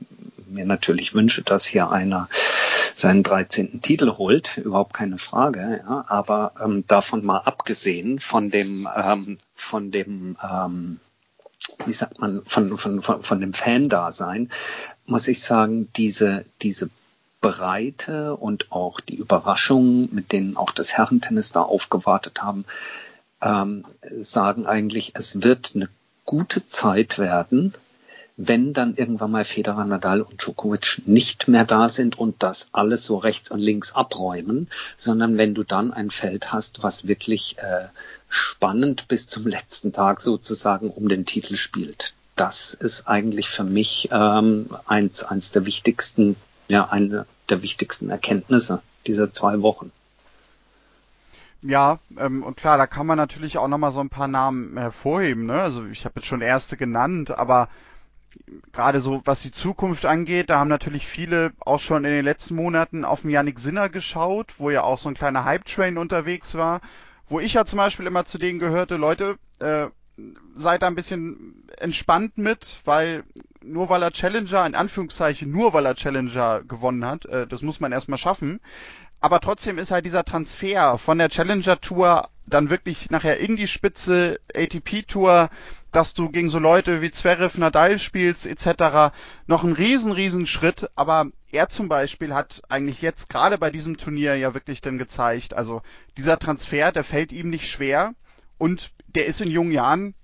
mir 0.56 0.66
natürlich 0.66 1.14
wünsche, 1.14 1.44
dass 1.44 1.66
hier 1.66 1.92
einer 1.92 2.28
seinen 2.96 3.24
13. 3.24 3.82
Titel 3.82 4.14
holt, 4.18 4.58
überhaupt 4.58 4.94
keine 4.94 5.18
Frage. 5.18 5.82
Ja, 5.84 6.06
aber 6.08 6.54
ähm, 6.64 6.86
davon 6.88 7.24
mal 7.24 7.40
abgesehen 7.40 8.20
von 8.20 8.50
dem 8.50 8.88
ähm, 8.96 9.38
von 9.54 9.92
dem 9.92 10.38
ähm, 10.42 11.00
wie 11.86 11.94
sagt 11.94 12.20
man, 12.20 12.42
von, 12.46 12.78
von, 12.78 13.02
von, 13.02 13.24
von 13.24 13.42
dem 13.42 13.54
Fan-Dasein, 13.54 14.50
muss 15.06 15.28
ich 15.28 15.42
sagen, 15.42 15.90
diese, 15.96 16.46
diese 16.62 16.90
Breite 17.42 18.36
und 18.36 18.72
auch 18.72 19.00
die 19.00 19.16
Überraschungen, 19.16 20.10
mit 20.14 20.32
denen 20.32 20.58
auch 20.58 20.72
das 20.72 20.94
Herrentennis 20.94 21.52
da 21.52 21.62
aufgewartet 21.62 22.42
haben, 22.42 22.66
ähm, 23.42 23.86
sagen 24.22 24.66
eigentlich, 24.66 25.12
es 25.16 25.44
wird 25.44 25.74
eine 25.76 25.90
gute 26.26 26.66
Zeit 26.68 27.20
werden, 27.20 27.74
wenn 28.38 28.74
dann 28.74 28.96
irgendwann 28.96 29.32
mal 29.32 29.46
Federer, 29.46 29.86
Nadal 29.86 30.22
und 30.22 30.42
Djokovic 30.42 31.02
nicht 31.06 31.48
mehr 31.48 31.64
da 31.64 31.88
sind 31.88 32.18
und 32.18 32.44
das 32.44 32.70
alles 32.74 33.06
so 33.06 33.18
rechts 33.18 33.50
und 33.50 33.60
links 33.60 33.94
abräumen, 33.94 34.70
sondern 34.98 35.38
wenn 35.38 35.56
du 35.56 35.64
dann 35.64 35.94
ein 35.94 36.12
Feld 36.12 36.52
hast, 36.52 36.84
was 36.84 37.08
wirklich 37.08 37.58
äh, 37.60 37.88
spannend 38.28 39.08
bis 39.08 39.28
zum 39.28 39.48
letzten 39.48 39.94
Tag 39.94 40.20
sozusagen 40.20 40.90
um 40.90 41.08
den 41.08 41.26
Titel 41.26 41.56
spielt. 41.56 42.14
Das 42.36 42.74
ist 42.74 43.08
eigentlich 43.08 43.50
für 43.50 43.64
mich 43.64 44.10
ähm, 44.12 44.70
eins, 44.86 45.24
eins 45.24 45.52
der 45.52 45.66
wichtigsten, 45.66 46.36
ja, 46.68 46.90
eine 46.90 47.26
der 47.50 47.62
wichtigsten 47.62 48.10
Erkenntnisse 48.10 48.82
dieser 49.08 49.32
zwei 49.32 49.62
Wochen. 49.62 49.92
Ja, 51.62 52.00
ähm, 52.18 52.44
und 52.44 52.58
klar, 52.58 52.78
da 52.78 52.86
kann 52.86 53.08
man 53.08 53.18
natürlich 53.18 53.58
auch 53.58 53.70
nochmal 53.70 53.94
so 53.94 54.02
ein 54.02 54.10
paar 54.10 54.28
Namen 54.28 54.78
hervorheben. 54.78 55.46
Ne? 55.46 55.54
Also 55.54 55.86
ich 55.86 56.04
habe 56.04 56.20
jetzt 56.20 56.28
schon 56.28 56.42
erste 56.42 56.76
genannt, 56.76 57.32
aber 57.32 57.70
gerade 58.72 59.02
so 59.02 59.22
was 59.26 59.42
die 59.42 59.52
Zukunft 59.52 60.06
angeht, 60.06 60.50
da 60.50 60.60
haben 60.60 60.68
natürlich 60.68 61.08
viele 61.08 61.54
auch 61.60 61.80
schon 61.80 62.06
in 62.06 62.12
den 62.12 62.26
letzten 62.26 62.56
Monaten 62.56 63.06
auf 63.06 63.22
den 63.22 63.32
Yannick 63.32 63.60
Sinner 63.60 63.90
geschaut, 63.90 64.60
wo 64.60 64.70
ja 64.70 64.84
auch 64.84 64.98
so 64.98 65.10
ein 65.10 65.16
kleiner 65.16 65.46
Hype-Train 65.46 65.98
unterwegs 65.98 66.56
war, 66.56 66.82
wo 67.28 67.40
ich 67.40 67.54
ja 67.54 67.66
zum 67.66 67.78
Beispiel 67.78 68.08
immer 68.08 68.26
zu 68.26 68.38
denen 68.38 68.60
gehörte, 68.60 68.98
Leute, 68.98 69.38
äh, 69.60 69.88
seid 70.56 70.82
da 70.82 70.88
ein 70.88 70.96
bisschen 70.96 71.68
entspannt 71.78 72.38
mit, 72.38 72.80
weil 72.86 73.24
nur 73.62 73.90
weil 73.90 74.04
er 74.04 74.12
Challenger, 74.12 74.66
in 74.66 74.76
Anführungszeichen, 74.76 75.52
nur 75.52 75.74
weil 75.74 75.86
er 75.86 75.96
Challenger 75.96 76.64
gewonnen 76.64 77.06
hat, 77.06 77.26
äh, 77.26 77.48
das 77.48 77.62
muss 77.62 77.80
man 77.80 77.92
erstmal 77.92 78.20
schaffen. 78.20 78.60
Aber 79.20 79.40
trotzdem 79.40 79.78
ist 79.78 79.92
halt 79.92 80.06
dieser 80.06 80.24
Transfer 80.24 80.98
von 80.98 81.18
der 81.18 81.30
Challenger 81.30 81.82
Tour 81.82 82.30
dann 82.46 82.70
wirklich 82.70 83.10
nachher 83.10 83.40
in 83.40 83.56
die 83.56 83.68
Spitze 83.68 84.40
ATP 84.54 85.04
Tour, 85.08 85.50
dass 85.96 86.14
du 86.14 86.30
gegen 86.30 86.50
so 86.50 86.60
Leute 86.60 87.02
wie 87.02 87.10
Zverev, 87.10 87.58
Nadal 87.58 88.00
spielst 88.00 88.46
etc. 88.46 89.16
noch 89.48 89.64
ein 89.64 89.72
riesen, 89.72 90.12
riesen 90.12 90.46
Schritt. 90.46 90.90
Aber 90.96 91.28
er 91.52 91.70
zum 91.70 91.88
Beispiel 91.88 92.34
hat 92.34 92.62
eigentlich 92.68 93.02
jetzt 93.02 93.30
gerade 93.30 93.58
bei 93.58 93.70
diesem 93.70 93.96
Turnier 93.96 94.36
ja 94.36 94.54
wirklich 94.54 94.82
dann 94.82 94.98
gezeigt, 94.98 95.54
also 95.54 95.82
dieser 96.18 96.38
Transfer, 96.38 96.92
der 96.92 97.06
fällt 97.06 97.32
ihm 97.32 97.50
nicht 97.50 97.70
schwer 97.70 98.14
und 98.58 98.92
der 99.08 99.26
ist 99.26 99.40
in 99.40 99.50
jungen 99.50 99.72
Jahren 99.72 100.16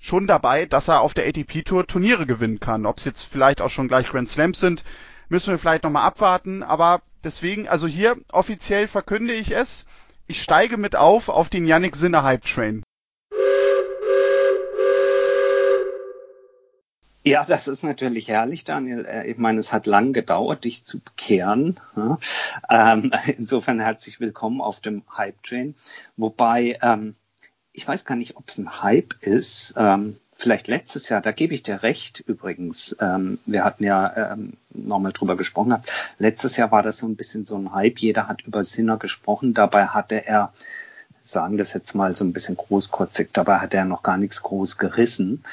schon 0.00 0.26
dabei, 0.26 0.66
dass 0.66 0.88
er 0.88 1.02
auf 1.02 1.14
der 1.14 1.28
ATP 1.28 1.62
Tour 1.62 1.86
Turniere 1.86 2.26
gewinnen 2.26 2.58
kann. 2.58 2.84
Ob 2.84 2.98
es 2.98 3.04
jetzt 3.04 3.24
vielleicht 3.24 3.60
auch 3.60 3.70
schon 3.70 3.86
gleich 3.86 4.08
Grand 4.08 4.28
Slams 4.28 4.58
sind, 4.58 4.82
müssen 5.28 5.52
wir 5.52 5.58
vielleicht 5.60 5.84
nochmal 5.84 6.06
abwarten. 6.06 6.64
Aber 6.64 7.02
deswegen, 7.22 7.68
also 7.68 7.86
hier 7.86 8.16
offiziell 8.32 8.88
verkünde 8.88 9.34
ich 9.34 9.52
es. 9.52 9.84
Ich 10.26 10.42
steige 10.42 10.78
mit 10.78 10.96
auf 10.96 11.28
auf 11.28 11.48
den 11.48 11.66
Yannick 11.66 11.94
Sinner 11.94 12.24
Hype 12.24 12.44
Train. 12.44 12.82
Ja, 17.22 17.44
das 17.44 17.68
ist 17.68 17.82
natürlich 17.82 18.28
herrlich, 18.28 18.64
Daniel. 18.64 19.04
Äh, 19.04 19.30
ich 19.30 19.36
meine, 19.36 19.60
es 19.60 19.74
hat 19.74 19.86
lang 19.86 20.14
gedauert, 20.14 20.64
dich 20.64 20.84
zu 20.84 21.00
bekehren. 21.00 21.78
Ähm, 22.70 23.12
insofern 23.36 23.78
herzlich 23.78 24.20
willkommen 24.20 24.62
auf 24.62 24.80
dem 24.80 25.02
Hype 25.14 25.42
Train. 25.42 25.74
Wobei, 26.16 26.78
ähm, 26.80 27.14
ich 27.72 27.86
weiß 27.86 28.06
gar 28.06 28.14
nicht, 28.14 28.38
ob 28.38 28.48
es 28.48 28.56
ein 28.56 28.82
Hype 28.82 29.14
ist. 29.20 29.74
Ähm, 29.76 30.16
vielleicht 30.34 30.66
letztes 30.68 31.10
Jahr, 31.10 31.20
da 31.20 31.32
gebe 31.32 31.52
ich 31.54 31.62
dir 31.62 31.82
recht 31.82 32.20
übrigens. 32.20 32.96
wir 32.98 33.64
hatten 33.64 33.84
ja 33.84 34.38
nochmal 34.70 35.12
drüber 35.12 35.36
gesprochen. 35.36 35.76
Letztes 36.18 36.56
Jahr 36.56 36.72
war 36.72 36.82
das 36.82 36.96
so 36.96 37.06
ein 37.06 37.16
bisschen 37.16 37.44
so 37.44 37.56
ein 37.58 37.74
Hype. 37.74 37.98
Jeder 37.98 38.26
hat 38.26 38.40
über 38.40 38.64
Sinner 38.64 38.96
gesprochen. 38.96 39.52
Dabei 39.52 39.88
hatte 39.88 40.26
er 40.26 40.54
sagen 41.22 41.58
das 41.58 41.74
jetzt 41.74 41.94
mal 41.94 42.16
so 42.16 42.24
ein 42.24 42.32
bisschen 42.32 42.56
großkotzig, 42.56 43.28
dabei 43.34 43.58
hat 43.58 43.74
er 43.74 43.84
noch 43.84 44.02
gar 44.02 44.16
nichts 44.16 44.42
groß 44.42 44.78
gerissen. 44.78 45.44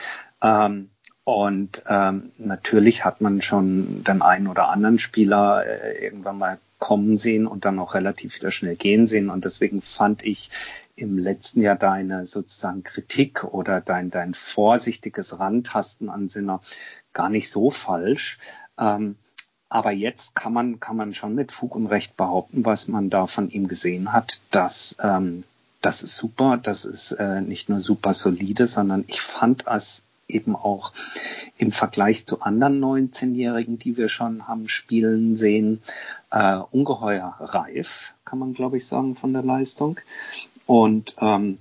Und 1.27 1.84
ähm, 1.89 2.31
natürlich 2.38 3.03
hat 3.03 3.19
man 3.19 3.41
schon 3.41 4.01
den 4.05 4.22
einen 4.22 4.48
oder 4.48 4.69
anderen 4.69 4.98
Spieler 4.98 5.65
äh, 5.65 6.01
irgendwann 6.01 6.38
mal 6.38 6.57
kommen 6.79 7.17
sehen 7.17 7.48
und 7.48 7.65
dann 7.65 7.79
auch 7.79 7.96
relativ 7.96 8.38
wieder 8.38 8.50
schnell 8.50 8.77
gehen 8.77 9.07
sehen. 9.07 9.29
Und 9.29 9.43
deswegen 9.43 9.81
fand 9.81 10.24
ich 10.24 10.51
im 10.96 11.17
letzten 11.17 11.60
Jahr 11.60 11.75
deine 11.75 12.25
sozusagen 12.25 12.84
Kritik 12.84 13.43
oder 13.43 13.81
dein, 13.81 14.10
dein 14.10 14.36
vorsichtiges 14.36 15.38
Rantasten 15.38 16.10
an 16.10 16.29
Sinner 16.29 16.62
gar 17.12 17.27
nicht 17.27 17.51
so 17.51 17.72
falsch. 17.72 18.39
Ähm, 18.79 19.17
aber 19.67 19.91
jetzt 19.91 20.34
kann 20.34 20.53
man, 20.53 20.79
kann 20.79 20.96
man 20.96 21.13
schon 21.13 21.36
mit 21.36 21.51
Fug 21.51 21.75
und 21.75 21.88
Recht 21.88 22.15
behaupten, 22.15 22.63
was 22.63 22.88
man 22.88 23.10
da 23.10 23.27
von 23.27 23.50
ihm 23.50 23.67
gesehen 23.67 24.13
hat, 24.13 24.39
dass 24.51 24.96
ähm, 25.03 25.43
das 25.81 26.03
ist 26.03 26.15
super, 26.15 26.55
das 26.55 26.86
ist 26.86 27.12
äh, 27.12 27.41
nicht 27.41 27.67
nur 27.67 27.81
super 27.81 28.13
solide, 28.13 28.65
sondern 28.65 29.03
ich 29.07 29.19
fand 29.19 29.67
es 29.67 30.07
eben 30.27 30.55
auch 30.55 30.93
im 31.57 31.72
Vergleich 31.72 32.25
zu 32.25 32.41
anderen 32.41 32.79
19-Jährigen, 32.84 33.79
die 33.79 33.98
wir 33.98 34.10
schon 34.10 34.48
haben 34.48 34.67
spielen 34.67 35.38
sehen, 35.38 35.81
äh, 36.31 36.57
ungeheuer 36.72 37.36
reif, 37.39 38.13
kann 38.25 38.39
man 38.39 38.53
glaube 38.53 38.77
ich 38.77 38.86
sagen, 38.86 39.15
von 39.15 39.34
der 39.34 39.43
Leistung. 39.43 40.00
Und 40.65 41.15
ähm, 41.19 41.60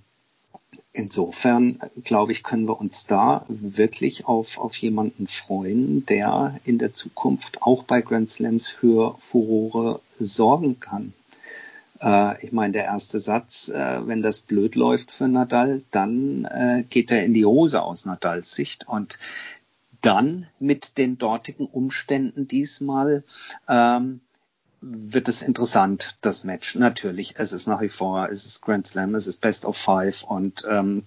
insofern, 0.93 1.79
glaube 2.05 2.33
ich, 2.33 2.43
können 2.43 2.67
wir 2.67 2.81
uns 2.81 3.07
da 3.07 3.45
wirklich 3.49 4.27
auf, 4.27 4.59
auf 4.59 4.77
jemanden 4.77 5.27
freuen, 5.27 6.05
der 6.07 6.59
in 6.65 6.79
der 6.79 6.93
Zukunft 6.93 7.63
auch 7.63 7.85
bei 7.85 8.01
Grand 8.01 8.31
Slams 8.31 8.67
für 8.67 9.17
Furore 9.21 10.01
sorgen 10.19 10.81
kann. 10.81 11.15
Äh, 12.01 12.45
ich 12.45 12.53
meine, 12.53 12.73
der 12.73 12.85
erste 12.85 13.19
Satz, 13.19 13.69
äh, 13.69 14.07
wenn 14.07 14.23
das 14.23 14.41
blöd 14.41 14.75
läuft 14.75 15.13
für 15.13 15.29
Nadal, 15.29 15.83
dann 15.91 16.45
äh, 16.45 16.85
geht 16.89 17.11
er 17.11 17.25
in 17.25 17.35
die 17.35 17.45
Hose 17.45 17.83
aus 17.83 18.07
Nadals 18.07 18.55
Sicht. 18.55 18.89
Und 18.89 19.19
dann 20.01 20.47
mit 20.59 20.99
den 20.99 21.19
dortigen 21.19 21.67
Umständen 21.67 22.47
diesmal 22.47 23.25
ähm, 23.69 24.21
wird 24.81 25.29
es 25.29 25.43
interessant, 25.43 26.17
das 26.21 26.45
Match. 26.45 26.75
Natürlich, 26.75 27.35
es 27.39 27.53
ist 27.53 27.67
nach 27.67 27.81
wie 27.81 27.89
vor, 27.89 28.29
es 28.31 28.47
ist 28.47 28.61
Grand 28.61 28.87
Slam, 28.87 29.15
es 29.15 29.27
ist 29.27 29.41
Best 29.41 29.65
of 29.65 29.77
Five 29.77 30.23
und 30.23 30.65
ähm, 30.71 31.05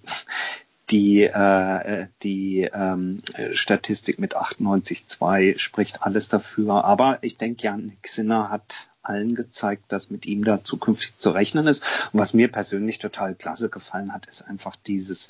die, 0.90 1.22
äh, 1.22 2.08
die 2.22 2.68
ähm, 2.72 3.22
Statistik 3.52 4.18
mit 4.18 4.36
98,2 4.36 5.58
spricht 5.58 6.02
alles 6.02 6.28
dafür. 6.28 6.84
Aber 6.84 7.18
ich 7.22 7.38
denke, 7.38 7.62
Jan 7.62 7.96
Sinner 8.04 8.50
hat 8.50 8.89
allen 9.02 9.34
gezeigt, 9.34 9.84
dass 9.88 10.10
mit 10.10 10.26
ihm 10.26 10.44
da 10.44 10.62
zukünftig 10.62 11.16
zu 11.18 11.30
rechnen 11.30 11.66
ist. 11.66 11.82
Und 12.12 12.20
was 12.20 12.34
mir 12.34 12.48
persönlich 12.48 12.98
total 12.98 13.34
klasse 13.34 13.68
gefallen 13.68 14.12
hat, 14.12 14.26
ist 14.26 14.42
einfach 14.42 14.76
dieses, 14.76 15.28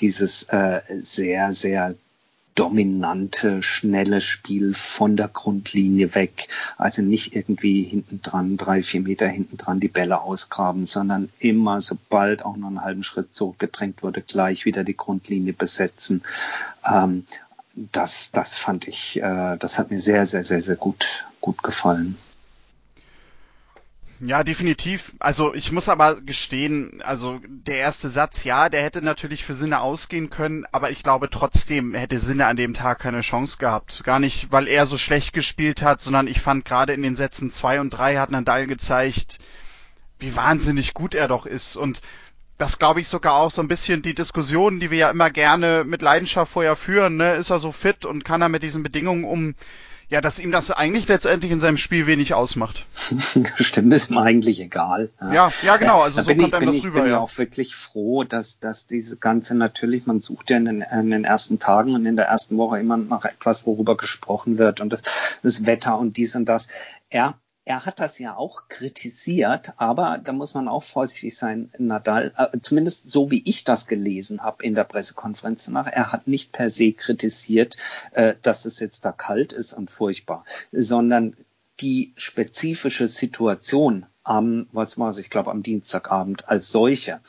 dieses 0.00 0.44
äh, 0.44 0.80
sehr, 1.00 1.52
sehr 1.52 1.94
dominante, 2.54 3.62
schnelle 3.62 4.20
Spiel 4.20 4.74
von 4.74 5.16
der 5.16 5.28
Grundlinie 5.28 6.14
weg. 6.14 6.48
Also 6.78 7.02
nicht 7.02 7.34
irgendwie 7.34 7.82
hinten 7.82 8.22
dran, 8.22 8.56
drei, 8.56 8.82
vier 8.82 9.00
Meter 9.00 9.26
hinten 9.26 9.56
dran 9.56 9.80
die 9.80 9.88
Bälle 9.88 10.20
ausgraben, 10.20 10.86
sondern 10.86 11.30
immer, 11.38 11.80
sobald 11.80 12.44
auch 12.44 12.56
noch 12.56 12.68
einen 12.68 12.84
halben 12.84 13.02
Schritt 13.02 13.34
zurückgedrängt 13.34 14.02
wurde, 14.02 14.22
gleich 14.22 14.64
wieder 14.64 14.84
die 14.84 14.96
Grundlinie 14.96 15.52
besetzen. 15.52 16.22
Ähm, 16.88 17.26
das, 17.74 18.30
das 18.30 18.54
fand 18.54 18.86
ich, 18.86 19.20
äh, 19.20 19.56
das 19.56 19.78
hat 19.78 19.90
mir 19.90 19.98
sehr, 19.98 20.26
sehr, 20.26 20.44
sehr, 20.44 20.62
sehr 20.62 20.76
gut, 20.76 21.26
gut 21.40 21.62
gefallen. 21.64 22.16
Ja, 24.26 24.42
definitiv. 24.42 25.12
Also 25.18 25.54
ich 25.54 25.70
muss 25.70 25.90
aber 25.90 26.18
gestehen, 26.22 27.02
also 27.02 27.40
der 27.46 27.76
erste 27.76 28.08
Satz, 28.08 28.42
ja, 28.42 28.70
der 28.70 28.82
hätte 28.82 29.02
natürlich 29.02 29.44
für 29.44 29.52
Sinne 29.52 29.80
ausgehen 29.80 30.30
können, 30.30 30.64
aber 30.72 30.90
ich 30.90 31.02
glaube 31.02 31.28
trotzdem 31.28 31.92
hätte 31.92 32.18
Sinne 32.18 32.46
an 32.46 32.56
dem 32.56 32.72
Tag 32.72 33.00
keine 33.00 33.20
Chance 33.20 33.58
gehabt. 33.58 34.02
Gar 34.02 34.20
nicht, 34.20 34.50
weil 34.50 34.66
er 34.66 34.86
so 34.86 34.96
schlecht 34.96 35.34
gespielt 35.34 35.82
hat, 35.82 36.00
sondern 36.00 36.26
ich 36.26 36.40
fand 36.40 36.64
gerade 36.64 36.94
in 36.94 37.02
den 37.02 37.16
Sätzen 37.16 37.50
zwei 37.50 37.80
und 37.82 37.90
drei 37.90 38.16
hat 38.16 38.30
Nadal 38.30 38.66
gezeigt, 38.66 39.40
wie 40.18 40.34
wahnsinnig 40.34 40.94
gut 40.94 41.14
er 41.14 41.28
doch 41.28 41.44
ist. 41.44 41.76
Und 41.76 42.00
das 42.56 42.78
glaube 42.78 43.02
ich 43.02 43.08
sogar 43.08 43.34
auch 43.34 43.50
so 43.50 43.60
ein 43.60 43.68
bisschen 43.68 44.00
die 44.00 44.14
Diskussion, 44.14 44.80
die 44.80 44.90
wir 44.90 44.98
ja 44.98 45.10
immer 45.10 45.28
gerne 45.28 45.84
mit 45.84 46.00
Leidenschaft 46.00 46.50
vorher 46.50 46.76
führen, 46.76 47.18
ne? 47.18 47.34
Ist 47.34 47.50
er 47.50 47.58
so 47.58 47.72
fit 47.72 48.06
und 48.06 48.24
kann 48.24 48.40
er 48.40 48.48
mit 48.48 48.62
diesen 48.62 48.82
Bedingungen 48.82 49.24
um 49.24 49.54
ja, 50.14 50.20
dass 50.20 50.38
ihm 50.38 50.52
das 50.52 50.70
eigentlich 50.70 51.08
letztendlich 51.08 51.50
in 51.50 51.58
seinem 51.58 51.76
Spiel 51.76 52.06
wenig 52.06 52.34
ausmacht. 52.34 52.86
Stimmt, 53.56 53.92
ist 53.92 54.12
ihm 54.12 54.18
eigentlich 54.18 54.60
egal. 54.60 55.10
Ja, 55.20 55.50
ja, 55.62 55.76
genau. 55.76 56.02
Also 56.02 56.22
so 56.22 56.28
bin 56.28 56.38
kommt 56.38 56.48
ich, 56.50 56.54
einem 56.54 56.60
bin 56.60 56.68
das 56.68 56.76
ich, 56.76 56.84
rüber. 56.84 56.98
Ich 56.98 57.02
bin 57.02 57.10
ja 57.10 57.18
auch 57.18 57.36
wirklich 57.36 57.74
froh, 57.74 58.22
dass, 58.22 58.60
dass 58.60 58.86
diese 58.86 59.16
ganze 59.16 59.56
natürlich, 59.56 60.06
man 60.06 60.20
sucht 60.20 60.50
ja 60.50 60.58
in 60.58 60.66
den, 60.66 60.82
in 60.82 61.10
den 61.10 61.24
ersten 61.24 61.58
Tagen 61.58 61.96
und 61.96 62.06
in 62.06 62.14
der 62.14 62.26
ersten 62.26 62.56
Woche 62.56 62.78
immer 62.78 62.96
nach 62.96 63.24
etwas, 63.24 63.66
worüber 63.66 63.96
gesprochen 63.96 64.56
wird 64.56 64.80
und 64.80 64.92
das, 64.92 65.02
das 65.42 65.66
Wetter 65.66 65.98
und 65.98 66.16
dies 66.16 66.36
und 66.36 66.48
das. 66.48 66.68
Er 67.10 67.34
er 67.64 67.86
hat 67.86 67.98
das 67.98 68.18
ja 68.18 68.36
auch 68.36 68.68
kritisiert, 68.68 69.72
aber 69.78 70.20
da 70.22 70.32
muss 70.32 70.54
man 70.54 70.68
auch 70.68 70.82
vorsichtig 70.82 71.36
sein, 71.36 71.70
Nadal, 71.78 72.34
äh, 72.36 72.58
zumindest 72.60 73.10
so 73.10 73.30
wie 73.30 73.42
ich 73.46 73.64
das 73.64 73.86
gelesen 73.86 74.42
habe 74.42 74.64
in 74.64 74.74
der 74.74 74.84
Pressekonferenz 74.84 75.64
danach, 75.64 75.86
er 75.86 76.12
hat 76.12 76.26
nicht 76.26 76.52
per 76.52 76.68
se 76.68 76.92
kritisiert, 76.92 77.76
äh, 78.12 78.34
dass 78.42 78.66
es 78.66 78.80
jetzt 78.80 79.04
da 79.04 79.12
kalt 79.12 79.52
ist 79.52 79.72
und 79.72 79.90
furchtbar, 79.90 80.44
sondern 80.72 81.36
die 81.80 82.12
spezifische 82.16 83.08
Situation 83.08 84.06
am, 84.22 84.68
was 84.72 84.98
war 84.98 85.08
es, 85.08 85.18
ich 85.18 85.30
glaube 85.30 85.50
am 85.50 85.62
Dienstagabend 85.62 86.48
als 86.48 86.70
solche, 86.70 87.20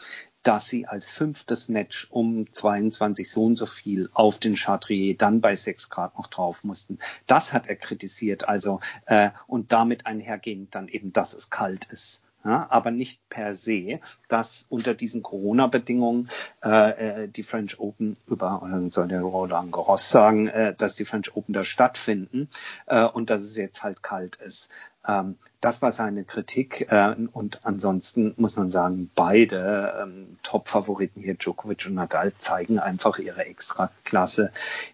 dass 0.46 0.68
sie 0.68 0.86
als 0.88 1.10
fünftes 1.10 1.70
Match 1.70 2.08
um 2.12 2.52
22 2.52 3.30
so 3.30 3.46
und 3.46 3.56
so 3.56 3.66
viel 3.66 4.10
auf 4.14 4.38
den 4.38 4.56
Chartrier 4.56 5.18
dann 5.18 5.42
bei 5.42 5.56
6 5.56 5.90
Grad 5.90 6.18
noch 6.18 6.28
drauf 6.28 6.64
mussten. 6.64 7.00
Das 7.26 7.52
hat 7.52 7.68
er 7.68 7.76
kritisiert, 7.76 8.48
also 8.48 8.80
äh, 9.08 9.32
und 9.48 9.72
damit 9.72 10.06
einhergehend 10.06 10.76
dann 10.76 10.88
eben, 10.88 11.12
dass 11.12 11.34
es 11.34 11.50
kalt 11.50 11.86
ist. 11.86 12.24
ja, 12.46 12.68
aber 12.70 12.92
nicht 12.92 13.28
per 13.28 13.56
se, 13.56 14.00
dass 14.28 14.68
unter 14.70 14.94
diesen 14.94 15.24
Corona-Bedingungen 15.24 16.30
äh, 16.64 17.24
äh 17.24 17.28
die 17.28 17.42
French 17.42 17.80
Open 17.80 18.16
über, 18.28 18.62
soll 18.90 19.08
der 19.08 19.22
Roland 19.22 19.72
Garros 19.72 20.12
sagen, 20.12 20.48
äh, 20.48 20.76
dass 20.76 20.96
die 20.96 21.06
French 21.06 21.36
Open 21.36 21.54
da 21.54 21.64
stattfinden 21.64 22.50
äh, 22.86 23.04
und 23.04 23.32
dass 23.32 23.42
es 23.42 23.58
jetzt 23.58 23.82
halt 23.82 24.04
kalt 24.04 24.36
ist. 24.36 24.70
Ähm, 25.08 25.36
das 25.62 25.82
war 25.82 25.92
seine 25.92 26.24
Kritik 26.24 26.88
äh, 26.92 27.16
und 27.34 27.66
ansonsten 27.66 28.34
muss 28.38 28.56
man 28.56 28.70
sagen, 28.70 29.10
beide 29.16 29.96
ähm, 30.02 30.38
Top-Favoriten 30.44 31.22
hier, 31.22 31.34
Djokovic 31.34 31.88
und 31.88 31.96
Nadal, 31.96 32.34
zeigen 32.38 32.78
einfach 32.78 33.18
ihre 33.18 33.46
Extraklasse, 33.46 34.52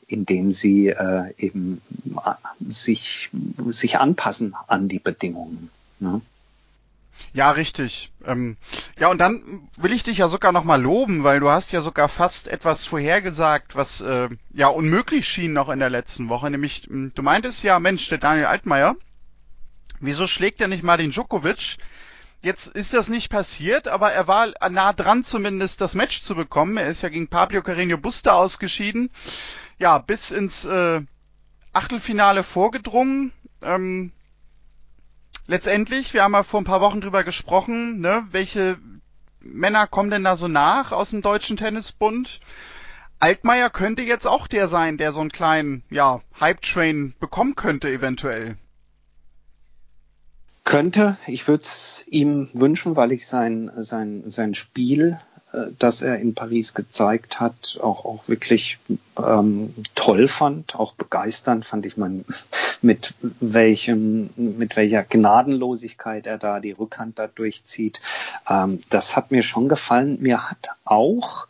indem 0.08 0.52
sie 0.52 0.88
äh, 0.88 1.34
eben 1.38 1.82
äh, 2.26 2.34
sich, 2.70 3.30
sich 3.68 4.00
anpassen 4.00 4.56
an 4.68 4.88
die 4.88 5.00
Bedingungen. 5.00 5.70
Ne? 6.00 6.22
Ja, 7.34 7.52
richtig. 7.52 8.12
Ähm, 8.26 8.58
ja, 8.98 9.10
und 9.10 9.20
dann 9.20 9.68
will 9.78 9.94
ich 9.94 10.04
dich 10.04 10.20
ja 10.20 10.28
sogar 10.28 10.52
nochmal 10.52 10.82
loben, 10.82 11.24
weil 11.24 11.40
du 11.40 11.50
hast 11.50 11.72
ja 11.72 11.82
sogar 11.82 12.10
fast 12.10 12.48
etwas 12.48 12.86
vorhergesagt, 12.86 13.76
was 13.76 14.02
äh, 14.02 14.30
ja 14.54 14.68
unmöglich 14.68 15.28
schien 15.28 15.54
noch 15.54 15.70
in 15.70 15.80
der 15.80 15.90
letzten 15.90 16.30
Woche. 16.30 16.50
Nämlich, 16.50 16.84
hm, 16.88 17.12
du 17.14 17.22
meintest 17.24 17.64
ja, 17.64 17.80
Mensch, 17.80 18.08
der 18.10 18.18
Daniel 18.18 18.46
Altmaier, 18.46 18.96
wieso 20.02 20.28
schlägt 20.28 20.62
er 20.62 20.68
nicht 20.68 20.84
mal 20.84 20.98
den 20.98 21.12
Djokovic? 21.12 21.78
Jetzt 22.44 22.68
ist 22.68 22.94
das 22.94 23.08
nicht 23.08 23.30
passiert, 23.30 23.88
aber 23.88 24.12
er 24.12 24.28
war 24.28 24.48
nah 24.70 24.94
dran 24.94 25.24
zumindest 25.24 25.80
das 25.80 25.94
Match 25.94 26.24
zu 26.24 26.36
bekommen. 26.36 26.78
Er 26.78 26.90
ist 26.90 27.04
ja 27.04 27.10
gegen 27.10 27.28
Pablo 27.28 27.60
Carreño 27.60 27.98
Busta 27.98 28.34
ausgeschieden. 28.34 29.12
Ja, 29.78 30.00
bis 30.00 30.32
ins 30.32 30.66
äh, 30.66 31.02
Achtelfinale 31.72 32.44
vorgedrungen. 32.44 33.32
Ähm, 33.62 34.12
letztendlich, 35.46 36.14
wir 36.14 36.24
haben 36.24 36.34
ja 36.34 36.42
vor 36.42 36.62
ein 36.62 36.66
paar 36.66 36.82
Wochen 36.82 37.02
drüber 37.02 37.24
gesprochen, 37.24 38.00
ne, 38.00 38.28
welche 38.32 38.80
Männer 39.40 39.86
kommen 39.86 40.10
denn 40.10 40.24
da 40.24 40.36
so 40.36 40.48
nach 40.48 40.92
aus 40.92 41.12
dem 41.12 41.22
Deutschen 41.22 41.58
Tennisbund? 41.58 42.40
Altmaier 43.20 43.70
könnte 43.70 44.02
jetzt 44.02 44.26
auch 44.26 44.48
der 44.48 44.68
sein, 44.68 44.98
der 44.98 45.12
so 45.12 45.22
einen 45.22 45.32
kleinen, 45.32 45.84
ja, 45.92 46.22
Hype-Train 46.40 47.14
bekommen 47.20 47.56
könnte 47.56 47.88
eventuell. 47.88 48.58
Könnte, 50.64 51.18
ich 51.28 51.48
würde 51.48 51.64
es 51.64 52.06
ihm 52.08 52.50
wünschen, 52.54 52.96
weil 52.96 53.12
ich 53.12 53.28
sein, 53.28 53.72
sein, 53.78 54.24
sein 54.28 54.54
Spiel 54.54 55.20
äh, 55.54 55.68
das 55.78 56.02
er 56.02 56.20
in 56.20 56.34
Paris 56.34 56.74
gezeigt 56.74 57.40
hat, 57.40 57.80
auch, 57.82 58.06
auch 58.06 58.28
wirklich 58.28 58.80
ähm, 59.18 59.74
toll 59.96 60.28
fand, 60.28 60.76
auch 60.76 60.94
begeisternd 60.94 61.66
fand 61.66 61.86
ich 61.86 61.98
man, 61.98 62.26
mit 62.82 63.14
welchem, 63.40 64.30
mit 64.36 64.76
welcher 64.76 65.04
Gnadenlosigkeit 65.04 66.28
er 66.28 66.38
da 66.38 66.60
die 66.60 66.72
Rückhand 66.72 67.20
da 67.20 67.28
durchzieht. 67.28 68.00
Ähm, 68.50 68.84
das 68.90 69.16
hat 69.16 69.32
mir 69.32 69.44
schon 69.44 69.70
gefallen. 69.70 70.18
Mir 70.22 70.50
hat 70.50 70.70
auch 70.86 71.48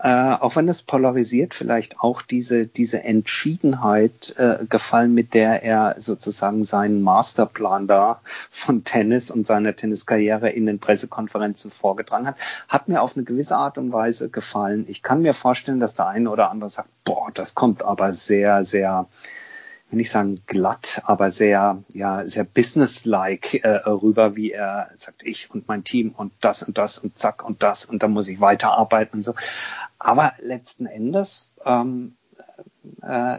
äh, 0.00 0.08
auch 0.08 0.54
wenn 0.54 0.68
es 0.68 0.82
polarisiert, 0.82 1.54
vielleicht 1.54 2.00
auch 2.00 2.22
diese, 2.22 2.66
diese 2.66 3.02
Entschiedenheit 3.02 4.34
äh, 4.38 4.64
gefallen, 4.68 5.12
mit 5.12 5.34
der 5.34 5.64
er 5.64 5.96
sozusagen 5.98 6.62
seinen 6.62 7.02
Masterplan 7.02 7.88
da 7.88 8.20
von 8.50 8.84
Tennis 8.84 9.30
und 9.30 9.46
seiner 9.46 9.74
Tenniskarriere 9.74 10.50
in 10.50 10.66
den 10.66 10.78
Pressekonferenzen 10.78 11.72
vorgetragen 11.72 12.28
hat, 12.28 12.36
hat 12.68 12.88
mir 12.88 13.02
auf 13.02 13.16
eine 13.16 13.24
gewisse 13.24 13.56
Art 13.56 13.76
und 13.76 13.92
Weise 13.92 14.28
gefallen. 14.28 14.84
Ich 14.88 15.02
kann 15.02 15.22
mir 15.22 15.34
vorstellen, 15.34 15.80
dass 15.80 15.96
der 15.96 16.06
eine 16.06 16.30
oder 16.30 16.50
andere 16.50 16.70
sagt, 16.70 16.90
boah, 17.04 17.30
das 17.34 17.56
kommt 17.56 17.82
aber 17.82 18.12
sehr, 18.12 18.64
sehr 18.64 19.08
will 19.90 19.96
nicht 19.96 20.10
sagen 20.10 20.42
glatt, 20.46 21.02
aber 21.04 21.30
sehr, 21.30 21.82
ja, 21.88 22.26
sehr 22.26 22.44
businesslike 22.44 23.62
äh, 23.62 23.88
rüber, 23.88 24.36
wie 24.36 24.52
er 24.52 24.90
sagt, 24.96 25.22
ich 25.22 25.50
und 25.50 25.68
mein 25.68 25.84
Team 25.84 26.10
und 26.10 26.32
das 26.40 26.62
und 26.62 26.78
das 26.78 26.98
und 26.98 27.16
zack 27.18 27.44
und 27.44 27.62
das 27.62 27.84
und 27.84 28.02
dann 28.02 28.12
muss 28.12 28.28
ich 28.28 28.40
weiterarbeiten 28.40 29.18
und 29.18 29.22
so. 29.22 29.34
Aber 29.98 30.32
letzten 30.40 30.86
Endes 30.86 31.54
ähm, 31.64 32.16
äh, 33.02 33.38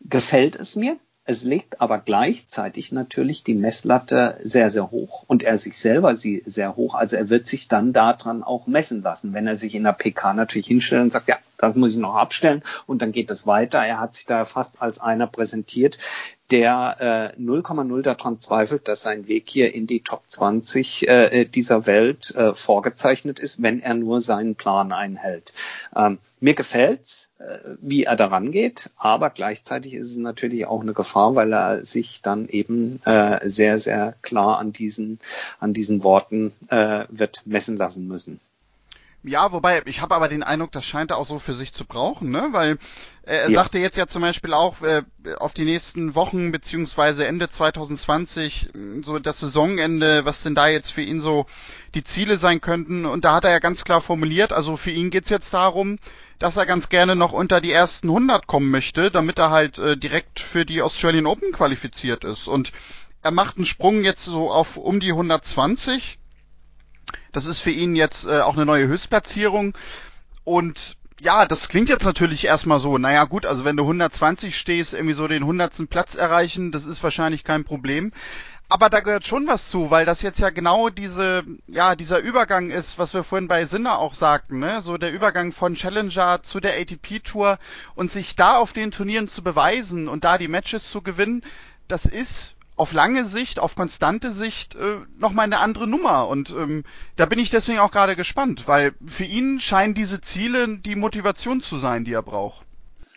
gefällt 0.00 0.56
es 0.56 0.76
mir. 0.76 0.96
Es 1.28 1.42
legt 1.42 1.80
aber 1.80 1.98
gleichzeitig 1.98 2.92
natürlich 2.92 3.42
die 3.42 3.54
Messlatte 3.54 4.38
sehr, 4.44 4.70
sehr 4.70 4.92
hoch 4.92 5.24
und 5.26 5.42
er 5.42 5.58
sich 5.58 5.76
selber 5.76 6.14
sie 6.14 6.44
sehr 6.46 6.76
hoch. 6.76 6.94
Also 6.94 7.16
er 7.16 7.30
wird 7.30 7.48
sich 7.48 7.66
dann 7.66 7.92
daran 7.92 8.44
auch 8.44 8.68
messen 8.68 9.02
lassen, 9.02 9.34
wenn 9.34 9.48
er 9.48 9.56
sich 9.56 9.74
in 9.74 9.82
der 9.82 9.92
PK 9.92 10.34
natürlich 10.34 10.68
hinstellt 10.68 11.02
und 11.02 11.12
sagt, 11.12 11.26
ja, 11.26 11.38
das 11.58 11.74
muss 11.74 11.92
ich 11.92 11.98
noch 11.98 12.14
abstellen 12.14 12.62
und 12.86 13.02
dann 13.02 13.12
geht 13.12 13.30
es 13.30 13.46
weiter. 13.46 13.78
Er 13.78 14.00
hat 14.00 14.14
sich 14.14 14.26
da 14.26 14.44
fast 14.44 14.82
als 14.82 15.00
einer 15.00 15.26
präsentiert, 15.26 15.98
der 16.50 17.34
äh, 17.36 17.40
0,0 17.40 18.02
daran 18.02 18.40
zweifelt, 18.40 18.86
dass 18.86 19.02
sein 19.02 19.26
Weg 19.26 19.48
hier 19.48 19.74
in 19.74 19.86
die 19.86 20.00
Top 20.00 20.22
20 20.28 21.08
äh, 21.08 21.44
dieser 21.44 21.86
Welt 21.86 22.34
äh, 22.34 22.54
vorgezeichnet 22.54 23.38
ist, 23.38 23.62
wenn 23.62 23.82
er 23.82 23.94
nur 23.94 24.20
seinen 24.20 24.54
Plan 24.54 24.92
einhält. 24.92 25.52
Ähm, 25.94 26.18
mir 26.38 26.54
gefällt's, 26.54 27.30
äh, 27.38 27.58
wie 27.80 28.04
er 28.04 28.14
daran 28.14 28.52
geht, 28.52 28.90
aber 28.96 29.30
gleichzeitig 29.30 29.94
ist 29.94 30.10
es 30.10 30.18
natürlich 30.18 30.66
auch 30.66 30.82
eine 30.82 30.92
Gefahr, 30.92 31.34
weil 31.34 31.52
er 31.52 31.84
sich 31.84 32.22
dann 32.22 32.48
eben 32.48 33.00
äh, 33.04 33.48
sehr, 33.48 33.78
sehr 33.78 34.14
klar 34.22 34.58
an 34.58 34.72
diesen, 34.72 35.18
an 35.58 35.74
diesen 35.74 36.04
Worten 36.04 36.52
äh, 36.68 37.06
wird 37.08 37.42
messen 37.44 37.76
lassen 37.76 38.06
müssen. 38.06 38.40
Ja, 39.28 39.50
wobei, 39.50 39.82
ich 39.86 40.00
habe 40.00 40.14
aber 40.14 40.28
den 40.28 40.44
Eindruck, 40.44 40.70
das 40.70 40.84
scheint 40.84 41.10
er 41.10 41.16
auch 41.18 41.26
so 41.26 41.40
für 41.40 41.54
sich 41.54 41.72
zu 41.72 41.84
brauchen, 41.84 42.30
ne? 42.30 42.48
Weil 42.52 42.78
äh, 43.24 43.34
er 43.34 43.50
ja. 43.50 43.60
sagte 43.60 43.78
jetzt 43.80 43.96
ja 43.96 44.06
zum 44.06 44.22
Beispiel 44.22 44.54
auch 44.54 44.80
äh, 44.82 45.02
auf 45.38 45.52
die 45.52 45.64
nächsten 45.64 46.14
Wochen 46.14 46.52
beziehungsweise 46.52 47.26
Ende 47.26 47.50
2020, 47.50 48.70
so 49.02 49.18
das 49.18 49.40
Saisonende, 49.40 50.24
was 50.24 50.44
denn 50.44 50.54
da 50.54 50.68
jetzt 50.68 50.92
für 50.92 51.02
ihn 51.02 51.20
so 51.20 51.46
die 51.96 52.04
Ziele 52.04 52.38
sein 52.38 52.60
könnten. 52.60 53.04
Und 53.04 53.24
da 53.24 53.34
hat 53.34 53.44
er 53.44 53.50
ja 53.50 53.58
ganz 53.58 53.82
klar 53.82 54.00
formuliert, 54.00 54.52
also 54.52 54.76
für 54.76 54.92
ihn 54.92 55.10
geht's 55.10 55.30
jetzt 55.30 55.52
darum, 55.52 55.98
dass 56.38 56.56
er 56.56 56.64
ganz 56.64 56.88
gerne 56.88 57.16
noch 57.16 57.32
unter 57.32 57.60
die 57.60 57.72
ersten 57.72 58.08
100 58.08 58.46
kommen 58.46 58.70
möchte, 58.70 59.10
damit 59.10 59.40
er 59.40 59.50
halt 59.50 59.78
äh, 59.78 59.96
direkt 59.96 60.38
für 60.38 60.64
die 60.64 60.82
Australian 60.82 61.26
Open 61.26 61.50
qualifiziert 61.50 62.22
ist. 62.22 62.46
Und 62.46 62.70
er 63.22 63.32
macht 63.32 63.56
einen 63.56 63.66
Sprung 63.66 64.04
jetzt 64.04 64.24
so 64.24 64.52
auf 64.52 64.76
um 64.76 65.00
die 65.00 65.10
120 65.10 66.20
das 67.36 67.44
ist 67.44 67.60
für 67.60 67.70
ihn 67.70 67.94
jetzt 67.94 68.24
äh, 68.24 68.40
auch 68.40 68.54
eine 68.54 68.64
neue 68.64 68.88
Höchstplatzierung. 68.88 69.76
Und 70.44 70.96
ja, 71.20 71.44
das 71.44 71.68
klingt 71.68 71.90
jetzt 71.90 72.06
natürlich 72.06 72.46
erstmal 72.46 72.80
so, 72.80 72.96
naja 72.96 73.24
gut, 73.24 73.44
also 73.44 73.66
wenn 73.66 73.76
du 73.76 73.82
120 73.82 74.56
stehst, 74.56 74.94
irgendwie 74.94 75.12
so 75.12 75.28
den 75.28 75.42
100. 75.42 75.90
Platz 75.90 76.14
erreichen, 76.14 76.72
das 76.72 76.86
ist 76.86 77.02
wahrscheinlich 77.02 77.44
kein 77.44 77.64
Problem. 77.64 78.10
Aber 78.70 78.88
da 78.88 79.00
gehört 79.00 79.26
schon 79.26 79.46
was 79.46 79.68
zu, 79.68 79.90
weil 79.90 80.06
das 80.06 80.22
jetzt 80.22 80.40
ja 80.40 80.48
genau 80.48 80.88
diese, 80.88 81.44
ja, 81.68 81.94
dieser 81.94 82.20
Übergang 82.20 82.70
ist, 82.70 82.98
was 82.98 83.12
wir 83.12 83.22
vorhin 83.22 83.48
bei 83.48 83.66
Sinner 83.66 83.98
auch 83.98 84.14
sagten, 84.14 84.58
ne? 84.58 84.80
So 84.80 84.96
der 84.96 85.12
Übergang 85.12 85.52
von 85.52 85.74
Challenger 85.74 86.42
zu 86.42 86.58
der 86.58 86.80
ATP 86.80 87.20
Tour 87.22 87.58
und 87.94 88.10
sich 88.10 88.34
da 88.34 88.56
auf 88.56 88.72
den 88.72 88.92
Turnieren 88.92 89.28
zu 89.28 89.44
beweisen 89.44 90.08
und 90.08 90.24
da 90.24 90.38
die 90.38 90.48
Matches 90.48 90.90
zu 90.90 91.02
gewinnen, 91.02 91.44
das 91.86 92.06
ist 92.06 92.55
auf 92.76 92.92
lange 92.92 93.24
Sicht, 93.24 93.58
auf 93.58 93.74
konstante 93.74 94.32
Sicht 94.32 94.74
äh, 94.74 94.98
nochmal 95.18 95.44
eine 95.44 95.60
andere 95.60 95.86
Nummer. 95.86 96.28
Und 96.28 96.50
ähm, 96.50 96.84
da 97.16 97.26
bin 97.26 97.38
ich 97.38 97.50
deswegen 97.50 97.78
auch 97.78 97.90
gerade 97.90 98.16
gespannt, 98.16 98.68
weil 98.68 98.94
für 99.04 99.24
ihn 99.24 99.60
scheinen 99.60 99.94
diese 99.94 100.20
Ziele 100.20 100.78
die 100.78 100.96
Motivation 100.96 101.62
zu 101.62 101.78
sein, 101.78 102.04
die 102.04 102.12
er 102.12 102.22
braucht. 102.22 102.64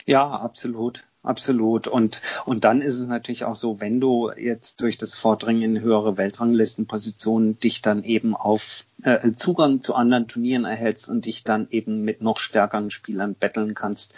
Ja, 0.05 0.27
absolut. 0.27 1.03
Absolut. 1.21 1.87
Und, 1.87 2.21
und 2.45 2.63
dann 2.63 2.81
ist 2.81 2.97
es 2.97 3.05
natürlich 3.05 3.43
auch 3.43 3.55
so, 3.55 3.81
wenn 3.81 3.99
du 3.99 4.31
jetzt 4.31 4.79
durch 4.79 4.97
das 4.97 5.13
Vordringen 5.15 5.75
in 5.75 5.81
höhere 5.81 6.15
Weltranglistenpositionen 6.15 7.59
dich 7.59 7.81
dann 7.81 8.05
eben 8.05 8.35
auf 8.35 8.85
äh, 9.03 9.33
Zugang 9.33 9.83
zu 9.83 9.95
anderen 9.95 10.29
Turnieren 10.29 10.63
erhältst 10.63 11.09
und 11.09 11.25
dich 11.25 11.43
dann 11.43 11.67
eben 11.71 12.03
mit 12.03 12.21
noch 12.21 12.39
stärkeren 12.39 12.89
Spielern 12.89 13.35
betteln 13.35 13.75
kannst, 13.75 14.15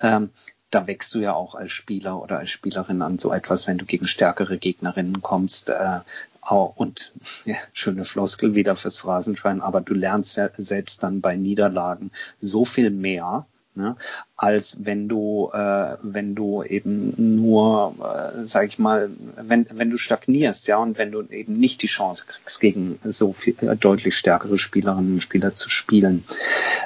ähm, 0.00 0.30
da 0.70 0.86
wächst 0.86 1.14
du 1.14 1.18
ja 1.18 1.34
auch 1.34 1.54
als 1.54 1.72
Spieler 1.72 2.22
oder 2.22 2.38
als 2.38 2.50
Spielerin 2.50 3.02
an 3.02 3.18
so 3.18 3.32
etwas, 3.32 3.66
wenn 3.66 3.78
du 3.78 3.84
gegen 3.84 4.06
stärkere 4.06 4.58
Gegnerinnen 4.58 5.22
kommst. 5.22 5.70
Äh, 5.70 6.00
und 6.48 7.12
ja, 7.44 7.56
schöne 7.72 8.04
Floskel 8.04 8.54
wieder 8.54 8.76
fürs 8.76 8.98
Phrasenschwein, 8.98 9.60
aber 9.60 9.80
du 9.80 9.94
lernst 9.94 10.36
ja 10.36 10.48
selbst 10.56 11.02
dann 11.02 11.20
bei 11.20 11.36
Niederlagen 11.36 12.10
so 12.40 12.64
viel 12.64 12.90
mehr, 12.90 13.46
ne, 13.74 13.96
als 14.36 14.84
wenn 14.84 15.08
du, 15.08 15.50
äh, 15.52 15.96
wenn 16.02 16.34
du 16.34 16.62
eben 16.62 17.14
nur, 17.16 17.94
äh, 18.00 18.44
sag 18.44 18.66
ich 18.66 18.78
mal, 18.78 19.10
wenn, 19.36 19.66
wenn 19.70 19.90
du 19.90 19.98
stagnierst, 19.98 20.66
ja, 20.66 20.78
und 20.78 20.98
wenn 20.98 21.12
du 21.12 21.22
eben 21.22 21.58
nicht 21.58 21.82
die 21.82 21.86
Chance 21.86 22.24
kriegst, 22.26 22.60
gegen 22.60 22.98
so 23.04 23.32
viel, 23.32 23.56
äh, 23.60 23.76
deutlich 23.76 24.16
stärkere 24.16 24.58
Spielerinnen 24.58 25.14
und 25.14 25.20
Spieler 25.20 25.54
zu 25.54 25.70
spielen. 25.70 26.24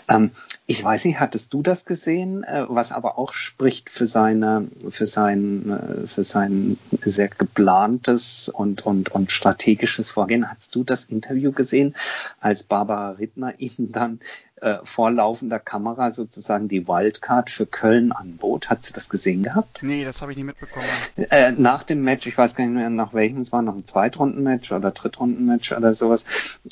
Ähm, 0.09 0.31
Ich 0.67 0.83
weiß 0.83 1.05
nicht, 1.05 1.21
hattest 1.21 1.53
du 1.53 1.61
das 1.61 1.85
gesehen, 1.85 2.43
äh, 2.43 2.65
was 2.69 2.91
aber 2.91 3.19
auch 3.19 3.35
spricht 3.35 3.91
für 3.91 4.07
seine, 4.07 4.67
für 4.89 5.07
sein, 5.07 5.71
äh, 5.71 6.07
für 6.07 6.25
sein 6.25 6.79
sehr 7.03 7.29
geplantes 7.29 8.49
und, 8.49 8.87
und, 8.87 9.11
und 9.11 9.31
strategisches 9.31 10.11
Vorgehen. 10.11 10.51
Hast 10.51 10.75
du 10.75 10.83
das 10.83 11.05
Interview 11.05 11.53
gesehen, 11.53 11.95
als 12.41 12.63
Barbara 12.63 13.11
Rittner 13.11 13.53
ihn 13.61 13.93
dann 13.93 14.21
äh, 14.65 14.79
vor 14.83 15.11
laufender 15.11 15.59
Kamera 15.59 16.11
sozusagen 16.11 16.69
die 16.69 16.89
Wildcard 16.89 17.51
für 17.51 17.67
Köln 17.67 18.13
anbot. 18.13 18.71
Hat 18.71 18.83
sie 18.83 18.95
das 18.95 19.11
gesehen 19.11 19.43
gehabt? 19.43 19.81
Nee, 19.83 20.05
das 20.05 20.23
habe 20.23 20.33
ich 20.33 20.39
nicht 20.39 20.47
mitbekommen. 20.47 20.87
Äh, 21.17 21.53
nach 21.53 21.83
dem 21.83 22.03
Match, 22.03 22.27
ich 22.27 22.39
weiß 22.39 22.57
gar 22.57 22.65
nicht 22.65 22.75
mehr 22.75 22.89
nach 22.89 23.13
welchem 23.13 23.43
es 23.43 23.53
war, 23.53 23.61
noch 23.61 23.75
ein 23.75 23.85
Zweitrundenmatch 23.85 24.73
oder 24.73 24.91
Drittrundenmatch 24.91 25.73
oder 25.73 25.93
sowas, 25.93 26.25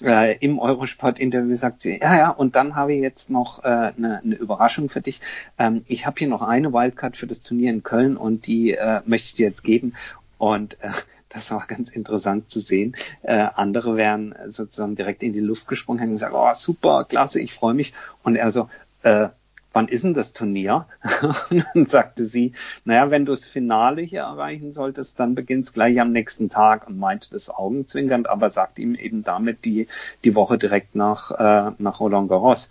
äh, 0.03 0.39
im 0.39 0.59
Eurosport-Interview 0.59 1.55
sagt 1.55 1.83
sie, 1.83 2.01
ja, 2.01 2.17
ja, 2.17 2.31
und 2.31 2.57
dann 2.57 2.77
habe 2.77 2.95
ich 2.95 3.03
jetzt 3.03 3.29
noch 3.29 3.63
äh, 3.63 3.69
eine, 3.69 4.23
eine 4.25 4.35
Überraschung 4.37 4.89
für 4.89 5.03
dich. 5.03 5.21
Ähm, 5.59 5.85
ich 5.87 6.07
habe 6.07 6.19
hier 6.19 6.29
noch 6.29 6.43
eine 6.43 6.73
Wildcard 6.73 7.19
für 7.19 7.27
das 7.27 7.43
Turnier 7.43 7.71
in 7.71 7.83
Köln 7.83 8.17
und 8.17 8.47
die 8.47 8.73
äh, 8.73 9.03
möchte 9.05 9.27
ich 9.27 9.35
dir 9.35 9.49
jetzt 9.49 9.65
geben. 9.65 9.95
Und 10.39 10.83
äh, 10.83 10.91
das 11.33 11.51
war 11.51 11.67
ganz 11.67 11.91
interessant 11.91 12.51
zu 12.51 12.61
sehen. 12.61 12.95
Äh, 13.23 13.49
andere 13.55 13.97
wären 13.97 14.35
sozusagen 14.49 14.97
direkt 14.97 15.23
in 15.23 15.33
die 15.33 15.41
Luft 15.41 15.67
gesprungen, 15.69 15.99
hätten 15.99 16.13
gesagt, 16.13 16.35
oh 16.35 16.51
super, 16.55 17.05
klasse, 17.05 17.41
ich 17.41 17.55
freue 17.55 17.75
mich. 17.75 17.93
Und 18.23 18.37
er 18.37 18.51
so, 18.51 18.69
äh, 19.03 19.29
wann 19.73 19.89
ist 19.89 20.05
denn 20.05 20.15
das 20.15 20.33
Turnier? 20.33 20.87
und 21.51 21.65
dann 21.75 21.87
sagte 21.87 22.25
sie, 22.25 22.53
naja, 22.85 23.11
wenn 23.11 23.25
du 23.25 23.33
das 23.33 23.45
Finale 23.45 24.03
hier 24.03 24.21
erreichen 24.21 24.73
solltest, 24.73 25.19
dann 25.19 25.35
beginnt 25.35 25.65
es 25.65 25.73
gleich 25.73 26.01
am 26.01 26.13
nächsten 26.13 26.51
Tag 26.51 26.87
und 26.87 26.99
meinte 26.99 27.31
das 27.31 27.49
augenzwinkernd, 27.49 28.29
aber 28.29 28.51
sagt 28.51 28.79
ihm 28.79 28.95
eben 28.95 29.25
damit 29.25 29.65
die, 29.65 29.89
die 30.25 30.35
Woche 30.35 30.59
direkt 30.59 30.95
nach, 30.95 31.31
äh, 31.31 31.73
nach 31.79 32.01
Roland 32.01 32.29
Garros. 32.29 32.71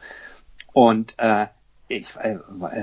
Und 0.74 1.16
äh, 1.18 1.48
ich, 1.88 2.16
äh, 2.18 2.38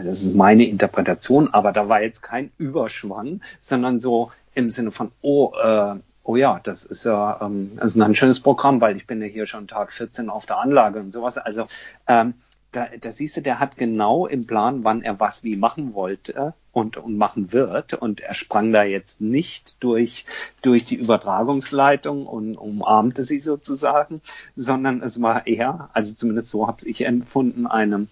das 0.05 0.23
ist 0.23 0.35
meine 0.35 0.67
Interpretation, 0.67 1.49
aber 1.53 1.73
da 1.73 1.89
war 1.89 2.03
jetzt 2.03 2.23
kein 2.23 2.51
Überschwang, 2.59 3.41
sondern 3.61 4.01
so, 4.01 4.31
im 4.59 4.71
Sinne 4.71 4.91
von, 4.91 5.13
oh, 5.23 5.53
äh, 5.63 5.95
oh 6.25 6.37
ja, 6.37 6.61
das 6.63 6.85
ist 6.85 7.05
ja 7.05 7.41
ähm, 7.41 7.73
also 7.77 8.03
ein 8.03 8.15
schönes 8.15 8.41
Programm, 8.41 8.81
weil 8.81 8.97
ich 8.97 9.07
bin 9.07 9.23
ja 9.23 9.27
hier 9.27 9.47
schon 9.47 9.67
Tag 9.67 9.93
14 9.93 10.29
auf 10.29 10.47
der 10.47 10.59
Anlage 10.59 11.01
und 11.01 11.13
sowas. 11.13 11.39
Also 11.39 11.67
ähm, 12.07 12.35
da, 12.73 12.87
da 13.01 13.11
siehst 13.11 13.37
du, 13.37 13.41
der 13.41 13.61
hat 13.61 13.79
genau 13.79 14.27
im 14.27 14.47
Plan, 14.47 14.85
wann 14.85 15.03
er 15.03 15.19
was 15.21 15.43
wie 15.43 15.57
machen 15.57 15.95
wollte 15.95 16.53
und, 16.73 16.99
und 16.99 17.17
machen 17.17 17.53
wird. 17.53 17.95
Und 17.95 18.21
er 18.21 18.35
sprang 18.35 18.73
da 18.73 18.83
jetzt 18.83 19.21
nicht 19.21 19.83
durch, 19.83 20.27
durch 20.61 20.85
die 20.85 20.97
Übertragungsleitung 20.97 22.27
und 22.27 22.57
umarmte 22.57 23.23
sie 23.23 23.39
sozusagen, 23.39 24.21
sondern 24.55 25.03
es 25.03 25.23
war 25.23 25.47
eher, 25.47 25.89
also 25.95 26.15
zumindest 26.15 26.51
so 26.51 26.67
habe 26.67 26.87
ich 26.87 27.07
empfunden, 27.07 27.67
einem 27.67 28.09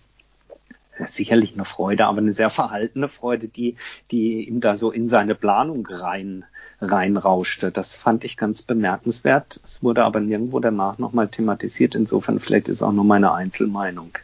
sicherlich 1.04 1.54
eine 1.54 1.64
Freude, 1.64 2.06
aber 2.06 2.18
eine 2.18 2.32
sehr 2.32 2.50
verhaltene 2.50 3.08
Freude, 3.08 3.48
die, 3.48 3.76
die 4.10 4.48
ihm 4.48 4.60
da 4.60 4.76
so 4.76 4.90
in 4.90 5.08
seine 5.08 5.34
Planung 5.34 5.86
rein, 5.86 6.44
reinrauschte. 6.80 7.70
Das 7.70 7.96
fand 7.96 8.24
ich 8.24 8.36
ganz 8.36 8.62
bemerkenswert. 8.62 9.60
Es 9.64 9.82
wurde 9.82 10.04
aber 10.04 10.20
nirgendwo 10.20 10.60
danach 10.60 10.98
nochmal 10.98 11.28
thematisiert. 11.28 11.94
Insofern 11.94 12.40
vielleicht 12.40 12.68
ist 12.68 12.82
auch 12.82 12.92
nur 12.92 13.04
meine 13.04 13.32
Einzelmeinung. 13.32 14.18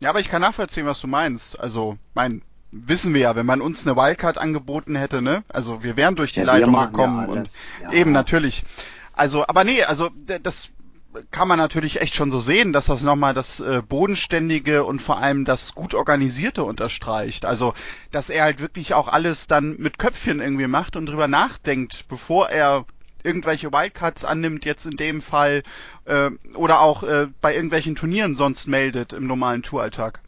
Ja, 0.00 0.10
aber 0.10 0.20
ich 0.20 0.28
kann 0.28 0.42
nachvollziehen, 0.42 0.86
was 0.86 1.00
du 1.00 1.06
meinst. 1.06 1.58
Also, 1.58 1.96
mein, 2.14 2.42
wissen 2.70 3.14
wir 3.14 3.22
ja, 3.22 3.36
wenn 3.36 3.46
man 3.46 3.60
uns 3.60 3.86
eine 3.86 3.96
Wildcard 3.96 4.38
angeboten 4.38 4.94
hätte, 4.94 5.22
ne? 5.22 5.42
Also 5.48 5.82
wir 5.82 5.96
wären 5.96 6.16
durch 6.16 6.32
die 6.32 6.40
ja, 6.40 6.46
Leitung 6.46 6.74
gekommen 6.74 7.26
ja 7.26 7.32
und 7.32 7.50
ja. 7.82 7.92
eben 7.92 8.12
natürlich. 8.12 8.62
Also, 9.14 9.46
aber 9.46 9.64
nee, 9.64 9.82
also 9.82 10.10
das 10.42 10.68
kann 11.30 11.48
man 11.48 11.58
natürlich 11.58 12.00
echt 12.00 12.14
schon 12.14 12.30
so 12.30 12.40
sehen, 12.40 12.72
dass 12.72 12.86
das 12.86 13.02
nochmal 13.02 13.34
das 13.34 13.60
äh, 13.60 13.82
Bodenständige 13.86 14.84
und 14.84 15.02
vor 15.02 15.18
allem 15.18 15.44
das 15.44 15.74
gut 15.74 15.94
organisierte 15.94 16.64
unterstreicht. 16.64 17.44
Also, 17.44 17.74
dass 18.10 18.30
er 18.30 18.44
halt 18.44 18.60
wirklich 18.60 18.94
auch 18.94 19.08
alles 19.08 19.46
dann 19.46 19.76
mit 19.78 19.98
Köpfchen 19.98 20.40
irgendwie 20.40 20.66
macht 20.66 20.96
und 20.96 21.06
drüber 21.06 21.28
nachdenkt, 21.28 22.08
bevor 22.08 22.48
er 22.48 22.84
irgendwelche 23.22 23.72
Wildcards 23.72 24.24
annimmt, 24.24 24.64
jetzt 24.64 24.86
in 24.86 24.96
dem 24.96 25.20
Fall, 25.20 25.62
äh, 26.04 26.30
oder 26.54 26.80
auch 26.80 27.02
äh, 27.02 27.26
bei 27.40 27.54
irgendwelchen 27.54 27.96
Turnieren 27.96 28.36
sonst 28.36 28.66
meldet 28.66 29.12
im 29.12 29.26
normalen 29.26 29.62
Touralltag. 29.62 30.20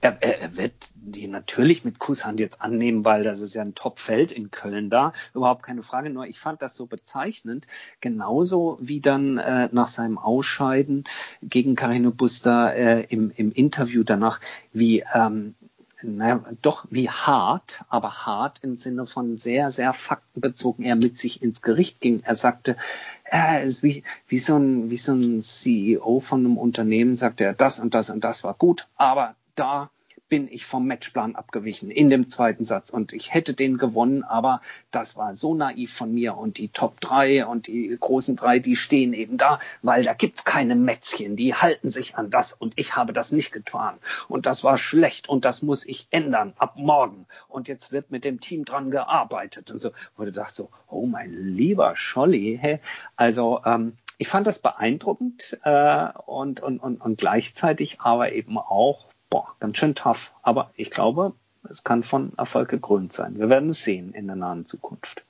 Er, 0.00 0.22
er, 0.22 0.40
er 0.40 0.56
wird 0.56 0.90
die 0.94 1.28
natürlich 1.28 1.84
mit 1.84 1.98
Kusshand 1.98 2.40
jetzt 2.40 2.60
annehmen, 2.60 3.04
weil 3.04 3.22
das 3.22 3.40
ist 3.40 3.54
ja 3.54 3.62
ein 3.62 3.74
Top-Feld 3.74 4.32
in 4.32 4.50
Köln 4.50 4.90
da. 4.90 5.12
Überhaupt 5.34 5.62
keine 5.62 5.82
Frage. 5.82 6.10
Nur 6.10 6.26
ich 6.26 6.38
fand 6.38 6.62
das 6.62 6.76
so 6.76 6.86
bezeichnend. 6.86 7.66
Genauso 8.00 8.78
wie 8.80 9.00
dann 9.00 9.38
äh, 9.38 9.68
nach 9.72 9.88
seinem 9.88 10.18
Ausscheiden 10.18 11.04
gegen 11.42 11.74
Carino 11.74 12.10
Buster 12.10 12.74
äh, 12.74 13.06
im, 13.08 13.32
im 13.34 13.52
Interview 13.52 14.02
danach, 14.02 14.40
wie 14.72 15.04
ähm, 15.14 15.54
naja, 16.02 16.44
doch 16.62 16.86
wie 16.90 17.08
hart, 17.08 17.84
aber 17.88 18.26
hart 18.26 18.58
im 18.62 18.76
Sinne 18.76 19.06
von 19.06 19.38
sehr, 19.38 19.70
sehr 19.70 19.92
faktenbezogen 19.92 20.84
er 20.84 20.96
mit 20.96 21.16
sich 21.16 21.42
ins 21.42 21.62
Gericht 21.62 22.00
ging. 22.00 22.22
Er 22.22 22.34
sagte, 22.34 22.76
er 23.24 23.62
ist 23.62 23.82
wie, 23.82 24.04
wie, 24.28 24.38
so 24.38 24.56
ein, 24.56 24.90
wie 24.90 24.96
so 24.96 25.14
ein 25.14 25.40
CEO 25.40 26.20
von 26.20 26.40
einem 26.40 26.58
Unternehmen, 26.58 27.16
sagte 27.16 27.44
er, 27.44 27.54
das 27.54 27.78
und 27.78 27.94
das 27.94 28.10
und 28.10 28.24
das 28.24 28.44
war 28.44 28.54
gut, 28.54 28.88
aber 28.96 29.34
da 29.56 29.90
bin 30.28 30.48
ich 30.50 30.66
vom 30.66 30.86
Matchplan 30.86 31.36
abgewichen 31.36 31.90
in 31.90 32.10
dem 32.10 32.28
zweiten 32.28 32.64
Satz. 32.64 32.90
Und 32.90 33.12
ich 33.12 33.32
hätte 33.32 33.54
den 33.54 33.78
gewonnen, 33.78 34.24
aber 34.24 34.60
das 34.90 35.16
war 35.16 35.34
so 35.34 35.54
naiv 35.54 35.92
von 35.92 36.12
mir. 36.12 36.36
Und 36.36 36.58
die 36.58 36.68
Top 36.68 37.00
3 37.00 37.46
und 37.46 37.68
die 37.68 37.96
großen 37.98 38.34
drei, 38.34 38.58
die 38.58 38.76
stehen 38.76 39.12
eben 39.12 39.36
da, 39.36 39.60
weil 39.82 40.02
da 40.02 40.14
gibt's 40.14 40.44
keine 40.44 40.74
Mätzchen, 40.74 41.36
die 41.36 41.54
halten 41.54 41.90
sich 41.90 42.16
an 42.16 42.30
das 42.30 42.52
und 42.52 42.74
ich 42.76 42.96
habe 42.96 43.12
das 43.12 43.30
nicht 43.30 43.52
getan. 43.52 43.98
Und 44.28 44.46
das 44.46 44.64
war 44.64 44.78
schlecht 44.78 45.28
und 45.28 45.44
das 45.44 45.62
muss 45.62 45.86
ich 45.86 46.08
ändern 46.10 46.54
ab 46.58 46.74
morgen. 46.76 47.26
Und 47.48 47.68
jetzt 47.68 47.92
wird 47.92 48.10
mit 48.10 48.24
dem 48.24 48.40
Team 48.40 48.64
dran 48.64 48.90
gearbeitet. 48.90 49.70
Und 49.70 49.80
so, 49.80 49.90
wo 50.16 50.24
du 50.24 50.32
dachtest 50.32 50.56
so, 50.56 50.70
oh 50.88 51.06
mein 51.06 51.32
lieber 51.32 51.94
Scholli, 51.96 52.58
hä? 52.60 52.80
also 53.14 53.60
ähm, 53.64 53.92
ich 54.18 54.28
fand 54.28 54.46
das 54.46 54.58
beeindruckend 54.58 55.58
äh, 55.62 56.08
und, 56.24 56.60
und, 56.60 56.78
und, 56.78 57.00
und 57.00 57.18
gleichzeitig 57.18 58.00
aber 58.00 58.32
eben 58.32 58.58
auch 58.58 59.06
boah, 59.30 59.54
ganz 59.60 59.76
schön 59.78 59.94
tough. 59.94 60.32
Aber 60.42 60.70
ich 60.76 60.90
glaube, 60.90 61.32
es 61.68 61.84
kann 61.84 62.02
von 62.02 62.32
Erfolg 62.36 62.68
gekrönt 62.68 63.12
sein. 63.12 63.38
Wir 63.38 63.48
werden 63.48 63.70
es 63.70 63.82
sehen 63.82 64.12
in 64.12 64.26
der 64.26 64.36
nahen 64.36 64.66
Zukunft. 64.66 65.22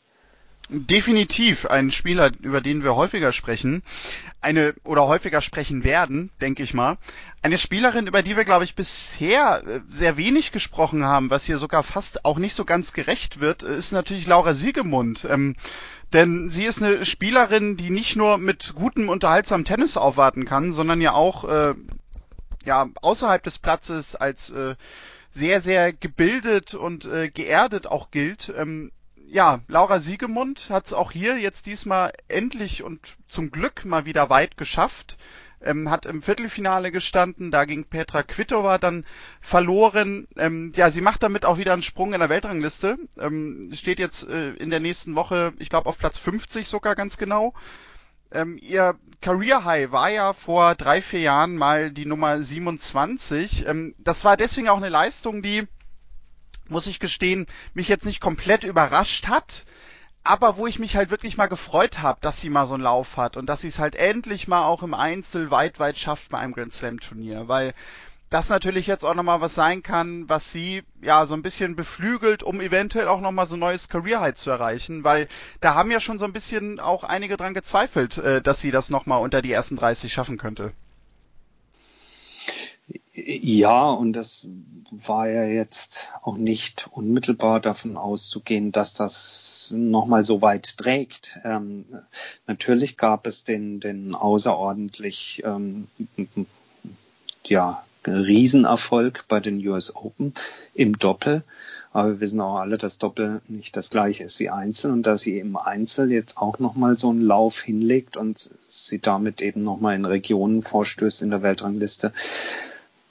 Definitiv 0.69 1.67
ein 1.67 1.93
Spieler, 1.93 2.33
über 2.41 2.61
den 2.61 2.83
wir 2.83 2.97
häufiger 2.97 3.33
sprechen, 3.33 3.85
eine 4.41 4.75
oder 4.83 5.07
häufiger 5.07 5.41
sprechen 5.41 5.85
werden, 5.85 6.31
denke 6.41 6.65
ich 6.65 6.75
mal. 6.75 6.99
Eine 7.41 7.57
Spielerin, 7.57 8.09
über 8.09 8.23
die 8.23 8.37
wir, 8.37 8.45
glaube 8.45 8.65
ich, 8.65 8.75
bisher 8.75 9.63
äh, 9.65 9.81
sehr 9.91 10.17
wenig 10.17 10.51
gesprochen 10.51 11.05
haben, 11.05 11.31
was 11.31 11.45
hier 11.45 11.59
sogar 11.59 11.85
fast 11.85 12.25
auch 12.25 12.39
nicht 12.39 12.57
so 12.57 12.65
ganz 12.65 12.93
gerecht 12.93 13.39
wird, 13.39 13.63
ist 13.63 13.93
natürlich 13.93 14.27
Laura 14.27 14.55
Siegemund. 14.55 15.25
Ähm, 15.31 15.55
denn 16.13 16.51
sie 16.51 16.65
ist 16.65 16.83
eine 16.83 17.05
Spielerin, 17.05 17.77
die 17.77 17.91
nicht 17.91 18.17
nur 18.17 18.37
mit 18.37 18.75
gutem, 18.75 19.09
unterhaltsamem 19.09 19.65
Tennis 19.65 19.97
aufwarten 19.97 20.47
kann, 20.47 20.73
sondern 20.73 21.01
ja 21.01 21.13
auch 21.13 21.45
äh, 21.45 21.75
ja 22.67 22.89
außerhalb 23.01 23.43
des 23.43 23.59
Platzes 23.59 24.15
als 24.15 24.51
äh, 24.51 24.75
sehr, 25.31 25.61
sehr 25.61 25.93
gebildet 25.93 26.75
und 26.75 27.05
äh, 27.05 27.31
geerdet 27.31 27.87
auch 27.87 28.11
gilt. 28.11 28.53
Ähm, 28.57 28.91
ja, 29.29 29.61
Laura 29.69 30.01
Siegemund 30.01 30.71
hat 30.71 30.87
es 30.87 30.93
auch 30.93 31.11
hier 31.11 31.39
jetzt 31.39 31.67
diesmal 31.67 32.13
endlich 32.29 32.83
und 32.83 33.17
zum 33.29 33.51
Glück 33.51 33.85
mal 33.85 34.07
wieder 34.07 34.31
weit 34.31 34.57
geschafft. 34.57 35.17
Ähm, 35.63 35.91
hat 35.91 36.07
im 36.07 36.23
Viertelfinale 36.23 36.93
gestanden, 36.93 37.51
da 37.51 37.65
ging 37.65 37.85
Petra 37.85 38.23
Kvitova 38.23 38.79
dann 38.79 39.05
verloren. 39.41 40.29
Ähm, 40.37 40.71
ja, 40.75 40.91
sie 40.91 41.01
macht 41.01 41.23
damit 41.23 41.45
auch 41.45 41.59
wieder 41.59 41.73
einen 41.73 41.83
Sprung 41.83 42.13
in 42.13 42.21
der 42.21 42.29
Weltrangliste. 42.29 42.99
Ähm, 43.19 43.71
steht 43.75 43.99
jetzt 43.99 44.29
äh, 44.29 44.51
in 44.51 44.71
der 44.71 44.81
nächsten 44.81 45.17
Woche, 45.17 45.55
ich 45.59 45.71
glaube, 45.71 45.89
auf 45.89 45.99
Platz 45.99 46.19
50 46.19 46.69
sogar 46.69 46.95
ganz 46.95 47.17
genau. 47.17 47.55
Ähm, 48.37 48.59
ihr 48.61 48.97
Career 49.23 49.65
High 49.65 49.93
war 49.93 50.11
ja 50.11 50.33
vor 50.33 50.75
drei, 50.75 51.01
vier 51.01 51.21
Jahren 51.21 51.57
mal 51.57 51.91
die 51.91 52.07
Nummer 52.07 52.43
27. 52.43 53.67
Ähm, 53.67 53.95
das 53.99 54.25
war 54.25 54.37
deswegen 54.37 54.69
auch 54.69 54.77
eine 54.77 54.91
Leistung, 54.91 55.43
die, 55.43 55.67
muss 56.69 56.87
ich 56.87 57.01
gestehen, 57.01 57.47
mich 57.75 57.89
jetzt 57.89 58.07
nicht 58.07 58.21
komplett 58.21 58.65
überrascht 58.65 59.27
hat, 59.29 59.65
aber 60.23 60.57
wo 60.57 60.67
ich 60.67 60.79
mich 60.79 60.97
halt 60.97 61.11
wirklich 61.11 61.37
mal 61.37 61.47
gefreut 61.47 62.03
habe, 62.03 62.19
dass 62.21 62.41
sie 62.41 62.51
mal 62.51 62.67
so 62.67 62.75
einen 62.75 62.83
Lauf 62.83 63.17
hat 63.17 63.37
und 63.37 63.47
dass 63.47 63.63
sie 63.63 63.69
es 63.69 63.79
halt 63.79 63.95
endlich 63.95 64.49
mal 64.49 64.65
auch 64.65 64.83
im 64.83 64.93
Einzel 64.93 65.51
weit, 65.51 65.79
weit 65.79 65.99
schafft 65.99 66.31
bei 66.31 66.39
einem 66.39 66.53
Grand 66.53 66.73
Slam 66.73 67.01
Turnier, 67.01 67.49
weil 67.49 67.75
das 68.37 68.51
natürlich 68.51 68.87
jetzt 68.87 69.03
auch 69.03 69.15
nochmal 69.15 69.41
was 69.41 69.55
sein 69.55 69.83
kann, 69.83 70.29
was 70.29 70.53
sie 70.53 70.83
ja 71.01 71.25
so 71.25 71.33
ein 71.33 71.41
bisschen 71.41 71.75
beflügelt, 71.75 72.43
um 72.43 72.61
eventuell 72.61 73.09
auch 73.09 73.23
nochmal 73.23 73.47
so 73.47 73.55
ein 73.55 73.61
neues 73.61 73.89
Career 73.89 74.21
High 74.21 74.35
zu 74.35 74.51
erreichen, 74.51 75.05
weil 75.05 75.27
da 75.63 75.75
haben 75.75 75.91
ja 75.91 76.01
schon 76.01 76.19
so 76.19 76.27
ein 76.27 76.35
bisschen 76.35 76.79
auch 76.79 77.03
einige 77.03 77.39
dran 77.39 77.55
gezweifelt, 77.55 78.19
äh, 78.19 78.43
dass 78.43 78.61
sie 78.61 78.71
das 78.71 78.91
nochmal 78.91 79.23
unter 79.23 79.41
die 79.41 79.53
ersten 79.53 79.77
30 79.77 80.13
schaffen 80.13 80.37
könnte. 80.37 80.73
Ja, 83.15 83.89
und 83.89 84.13
das 84.13 84.47
war 84.91 85.31
ja 85.31 85.45
jetzt 85.45 86.11
auch 86.23 86.37
nicht 86.37 86.91
unmittelbar 86.93 87.61
davon 87.61 87.97
auszugehen, 87.97 88.71
dass 88.71 88.93
das 88.93 89.73
nochmal 89.75 90.25
so 90.25 90.43
weit 90.43 90.77
trägt. 90.77 91.39
Ähm, 91.43 91.87
natürlich 92.47 92.99
gab 92.99 93.27
es 93.27 93.45
den, 93.45 93.81
den 93.81 94.15
außerordentlich 94.15 95.43
ähm, 95.47 95.89
ja, 97.47 97.86
Riesenerfolg 98.07 99.25
bei 99.29 99.41
den 99.41 99.67
US 99.67 99.95
Open 99.95 100.35
im 100.75 100.99
Doppel. 100.99 101.43
Aber 101.93 102.11
wir 102.11 102.21
wissen 102.21 102.41
auch 102.41 102.57
alle, 102.57 102.79
dass 102.79 102.99
Doppel 102.99 103.41
nicht 103.49 103.77
das 103.77 103.91
gleiche 103.91 104.25
ist 104.25 104.39
wie 104.39 104.51
Einzel 104.51 104.91
und 104.91 105.07
dass 105.07 105.23
sie 105.23 105.39
im 105.39 105.57
Einzel 105.57 106.13
jetzt 106.13 106.37
auch 106.37 106.59
nochmal 106.59 106.99
so 106.99 107.11
einen 107.11 107.23
Lauf 107.23 107.61
hinlegt 107.61 108.17
und 108.17 108.51
sie 108.69 108.99
damit 108.99 109.41
eben 109.41 109.63
nochmal 109.63 109.97
in 109.97 110.05
Regionen 110.05 110.63
vorstößt 110.63 111.23
in 111.23 111.31
der 111.31 111.43
Weltrangliste, 111.43 112.13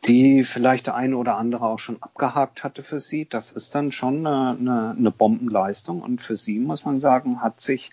die 0.05 0.43
vielleicht 0.43 0.87
der 0.87 0.95
eine 0.95 1.17
oder 1.17 1.37
andere 1.37 1.65
auch 1.65 1.79
schon 1.79 2.01
abgehakt 2.01 2.63
hatte 2.63 2.83
für 2.83 2.99
sie. 2.99 3.25
Das 3.27 3.51
ist 3.51 3.73
dann 3.73 3.91
schon 3.91 4.25
eine, 4.27 4.93
eine, 4.97 5.11
Bombenleistung. 5.11 6.01
Und 6.01 6.21
für 6.21 6.37
sie, 6.37 6.59
muss 6.59 6.85
man 6.85 7.01
sagen, 7.01 7.41
hat 7.41 7.61
sich 7.61 7.91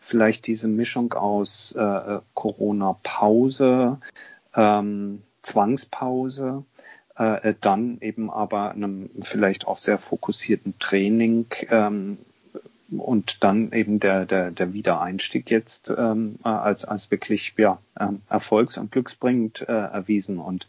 vielleicht 0.00 0.46
diese 0.46 0.68
Mischung 0.68 1.12
aus 1.12 1.72
äh, 1.72 2.20
Corona-Pause, 2.34 3.98
ähm, 4.54 5.22
Zwangspause, 5.42 6.64
äh, 7.16 7.54
dann 7.60 7.98
eben 8.00 8.30
aber 8.30 8.70
einem 8.70 9.10
vielleicht 9.20 9.66
auch 9.66 9.78
sehr 9.78 9.98
fokussierten 9.98 10.78
Training 10.78 11.46
ähm, 11.70 12.18
und 12.90 13.42
dann 13.42 13.72
eben 13.72 14.00
der, 14.00 14.26
der, 14.26 14.50
der 14.50 14.72
Wiedereinstieg 14.72 15.50
jetzt 15.50 15.92
ähm, 15.96 16.38
als, 16.42 16.84
als 16.84 17.10
wirklich 17.10 17.54
ja, 17.56 17.78
ähm, 17.98 18.20
erfolgs- 18.28 18.76
und 18.76 18.92
glücksbringend 18.92 19.62
äh, 19.62 19.72
erwiesen 19.72 20.38
und 20.38 20.66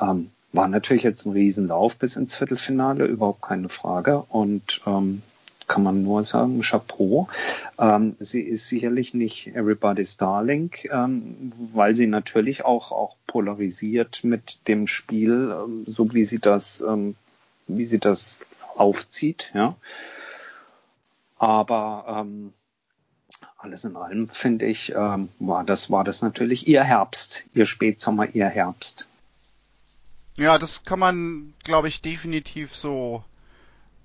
ähm, 0.00 0.30
war 0.52 0.68
natürlich 0.68 1.04
jetzt 1.04 1.26
ein 1.26 1.32
Riesenlauf 1.32 1.96
bis 1.96 2.16
ins 2.16 2.34
Viertelfinale, 2.34 3.06
überhaupt 3.06 3.42
keine 3.42 3.68
Frage. 3.68 4.24
Und 4.28 4.80
ähm, 4.86 5.22
kann 5.70 5.84
man 5.84 6.02
nur 6.02 6.24
sagen, 6.24 6.62
Chapeau. 6.62 7.28
Ähm, 7.78 8.16
sie 8.18 8.42
ist 8.42 8.68
sicherlich 8.68 9.14
nicht 9.14 9.54
Everybody's 9.54 10.16
Darling, 10.16 10.72
ähm, 10.90 11.52
weil 11.72 11.94
sie 11.94 12.08
natürlich 12.08 12.64
auch, 12.64 12.90
auch 12.90 13.14
polarisiert 13.28 14.24
mit 14.24 14.66
dem 14.66 14.88
Spiel, 14.88 15.54
ähm, 15.56 15.84
so 15.86 16.12
wie 16.12 16.24
sie 16.24 16.40
das, 16.40 16.80
ähm, 16.80 17.14
wie 17.68 17.86
sie 17.86 18.00
das 18.00 18.38
aufzieht, 18.74 19.52
ja. 19.54 19.76
Aber 21.38 22.24
ähm, 22.26 22.52
alles 23.56 23.84
in 23.84 23.94
allem 23.94 24.28
finde 24.28 24.66
ich, 24.66 24.92
ähm, 24.94 25.28
war 25.38 25.62
das 25.62 25.88
war 25.88 26.02
das 26.02 26.20
natürlich 26.20 26.66
ihr 26.66 26.82
Herbst, 26.82 27.44
ihr 27.54 27.64
Spätsommer, 27.64 28.34
ihr 28.34 28.48
Herbst. 28.48 29.06
Ja, 30.34 30.58
das 30.58 30.84
kann 30.84 30.98
man, 30.98 31.54
glaube 31.62 31.86
ich, 31.86 32.02
definitiv 32.02 32.74
so 32.74 33.22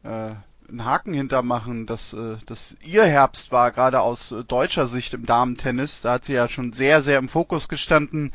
äh, 0.04 0.36
einen 0.70 0.86
Haken 0.86 1.14
hintermachen, 1.14 1.86
dass 1.86 2.14
äh, 2.14 2.38
das 2.46 2.78
ihr 2.82 3.06
Herbst 3.06 3.52
war, 3.52 3.72
gerade 3.72 4.02
aus 4.02 4.32
äh, 4.32 4.44
deutscher 4.44 4.88
Sicht 4.88 5.14
im 5.14 5.26
Damentennis. 5.26 6.02
Da 6.02 6.14
hat 6.14 6.26
sie 6.26 6.34
ja 6.34 6.48
schon 6.48 6.74
sehr, 6.74 7.02
sehr 7.02 7.20
im 7.20 7.30
Fokus 7.30 7.68
gestanden. 7.68 8.34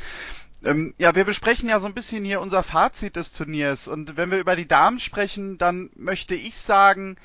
Ähm, 0.65 0.95
ja, 0.99 1.15
wir 1.15 1.25
besprechen 1.25 1.69
ja 1.69 1.81
so 1.81 1.87
ein 1.87 1.95
bisschen 1.95 2.25
hier 2.25 2.41
unser 2.41 2.63
Fazit 2.63 3.17
des 3.17 3.33
Turniers. 3.33 3.89
Und 3.89 4.17
wenn 4.17 4.31
wir 4.31 4.39
über 4.39 4.57
die 4.57 4.69
Damen 4.69 4.99
sprechen, 4.99 5.59
dann 5.59 5.91
möchte 5.97 6.35
ich 6.35 6.59
sagen, 6.59 7.17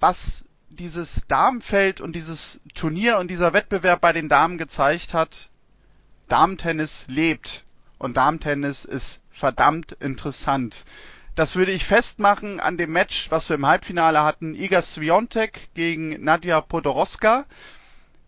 was 0.00 0.44
dieses 0.70 1.22
Damenfeld 1.28 2.00
und 2.00 2.14
dieses 2.14 2.60
Turnier 2.74 3.18
und 3.18 3.30
dieser 3.30 3.52
Wettbewerb 3.52 4.00
bei 4.00 4.12
den 4.12 4.28
Damen 4.28 4.58
gezeigt 4.58 5.14
hat, 5.14 5.48
Damentennis 6.28 7.04
lebt 7.08 7.64
und 7.98 8.16
Damentennis 8.16 8.84
ist 8.84 9.20
verdammt 9.30 9.92
interessant. 9.92 10.84
Das 11.38 11.54
würde 11.54 11.70
ich 11.70 11.84
festmachen 11.84 12.58
an 12.58 12.78
dem 12.78 12.90
Match, 12.90 13.30
was 13.30 13.48
wir 13.48 13.54
im 13.54 13.64
Halbfinale 13.64 14.24
hatten, 14.24 14.56
Iga 14.56 14.82
Swiatek 14.82 15.72
gegen 15.72 16.20
Nadia 16.24 16.60
Podoroska. 16.60 17.44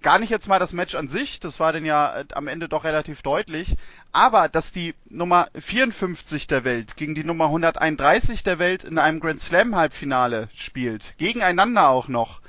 Gar 0.00 0.20
nicht 0.20 0.30
jetzt 0.30 0.46
mal 0.46 0.60
das 0.60 0.72
Match 0.72 0.94
an 0.94 1.08
sich, 1.08 1.40
das 1.40 1.58
war 1.58 1.72
denn 1.72 1.84
ja 1.84 2.20
äh, 2.20 2.24
am 2.34 2.46
Ende 2.46 2.68
doch 2.68 2.84
relativ 2.84 3.22
deutlich, 3.22 3.74
aber 4.12 4.48
dass 4.48 4.70
die 4.70 4.94
Nummer 5.08 5.48
54 5.58 6.46
der 6.46 6.62
Welt 6.62 6.94
gegen 6.94 7.16
die 7.16 7.24
Nummer 7.24 7.46
131 7.46 8.44
der 8.44 8.60
Welt 8.60 8.84
in 8.84 8.96
einem 8.96 9.18
Grand 9.18 9.40
Slam 9.40 9.74
Halbfinale 9.74 10.48
spielt, 10.54 11.16
gegeneinander 11.18 11.88
auch 11.88 12.06
noch, 12.06 12.40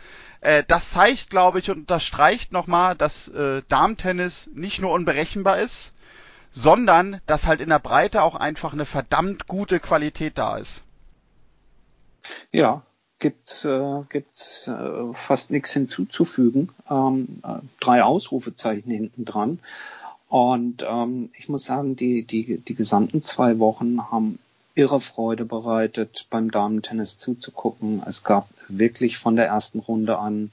äh, 0.41 0.63
das 0.67 0.91
zeigt, 0.91 1.31
glaube 1.31 1.57
ich, 1.57 1.71
und 1.71 1.79
unterstreicht 1.79 2.53
nochmal, 2.53 2.93
dass 2.93 3.29
äh, 3.29 3.63
Darmtennis 3.67 4.47
nicht 4.53 4.79
nur 4.79 4.91
unberechenbar 4.91 5.57
ist, 5.57 5.91
sondern 6.51 7.21
dass 7.25 7.47
halt 7.47 7.61
in 7.61 7.69
der 7.69 7.79
Breite 7.79 8.23
auch 8.23 8.35
einfach 8.35 8.73
eine 8.73 8.85
verdammt 8.85 9.47
gute 9.47 9.79
Qualität 9.79 10.37
da 10.37 10.57
ist. 10.57 10.83
Ja, 12.51 12.83
gibt 13.19 13.65
äh, 13.65 14.01
gibt 14.09 14.67
äh, 14.67 15.13
fast 15.13 15.51
nichts 15.51 15.73
hinzuzufügen. 15.73 16.69
Ähm, 16.89 17.41
äh, 17.43 17.59
drei 17.79 18.03
Ausrufezeichen 18.03 18.91
hinten 18.91 19.25
dran. 19.25 19.59
Und 20.27 20.85
ähm, 20.87 21.29
ich 21.37 21.49
muss 21.49 21.65
sagen, 21.65 21.95
die, 21.95 22.23
die, 22.23 22.57
die 22.57 22.75
gesamten 22.75 23.23
zwei 23.23 23.59
Wochen 23.59 24.11
haben 24.11 24.39
irre 24.75 25.01
Freude 25.01 25.45
bereitet, 25.45 26.27
beim 26.29 26.51
Damentennis 26.51 27.17
zuzugucken. 27.17 28.01
Es 28.05 28.23
gab 28.23 28.47
wirklich 28.69 29.17
von 29.17 29.35
der 29.35 29.47
ersten 29.47 29.79
Runde 29.79 30.17
an 30.17 30.51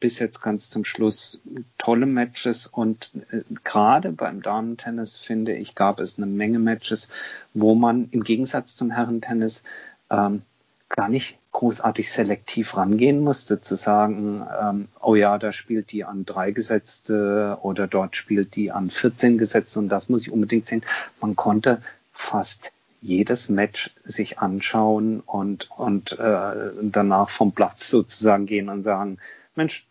bis 0.00 0.18
jetzt 0.18 0.40
ganz 0.42 0.70
zum 0.70 0.84
Schluss 0.84 1.40
tolle 1.78 2.06
Matches 2.06 2.66
und 2.66 3.12
äh, 3.30 3.42
gerade 3.62 4.10
beim 4.10 4.42
Damentennis 4.42 5.16
finde 5.16 5.54
ich 5.54 5.74
gab 5.74 6.00
es 6.00 6.16
eine 6.16 6.26
Menge 6.26 6.58
Matches, 6.58 7.10
wo 7.54 7.74
man 7.76 8.08
im 8.10 8.24
Gegensatz 8.24 8.74
zum 8.74 8.90
Herrentennis 8.90 9.62
ähm, 10.10 10.42
gar 10.88 11.08
nicht 11.08 11.38
großartig 11.52 12.12
selektiv 12.12 12.76
rangehen 12.76 13.20
musste, 13.20 13.60
zu 13.60 13.76
sagen, 13.76 14.46
ähm, 14.60 14.88
oh 15.00 15.14
ja, 15.14 15.38
da 15.38 15.52
spielt 15.52 15.90
die 15.90 16.04
an 16.04 16.24
drei 16.24 16.50
Gesetzte 16.50 17.58
oder 17.62 17.86
dort 17.86 18.14
spielt 18.14 18.56
die 18.56 18.70
an 18.72 18.90
14 18.90 19.38
Gesetzte 19.38 19.78
und 19.78 19.88
das 19.88 20.08
muss 20.08 20.22
ich 20.22 20.32
unbedingt 20.32 20.66
sehen. 20.66 20.84
Man 21.20 21.34
konnte 21.34 21.80
fast 22.12 22.72
jedes 23.00 23.48
Match 23.48 23.94
sich 24.04 24.38
anschauen 24.38 25.20
und, 25.20 25.70
und 25.76 26.18
äh, 26.18 26.70
danach 26.82 27.30
vom 27.30 27.52
Platz 27.52 27.88
sozusagen 27.88 28.46
gehen 28.46 28.68
und 28.68 28.84
sagen, 28.84 29.18
Mensch, 29.54 29.86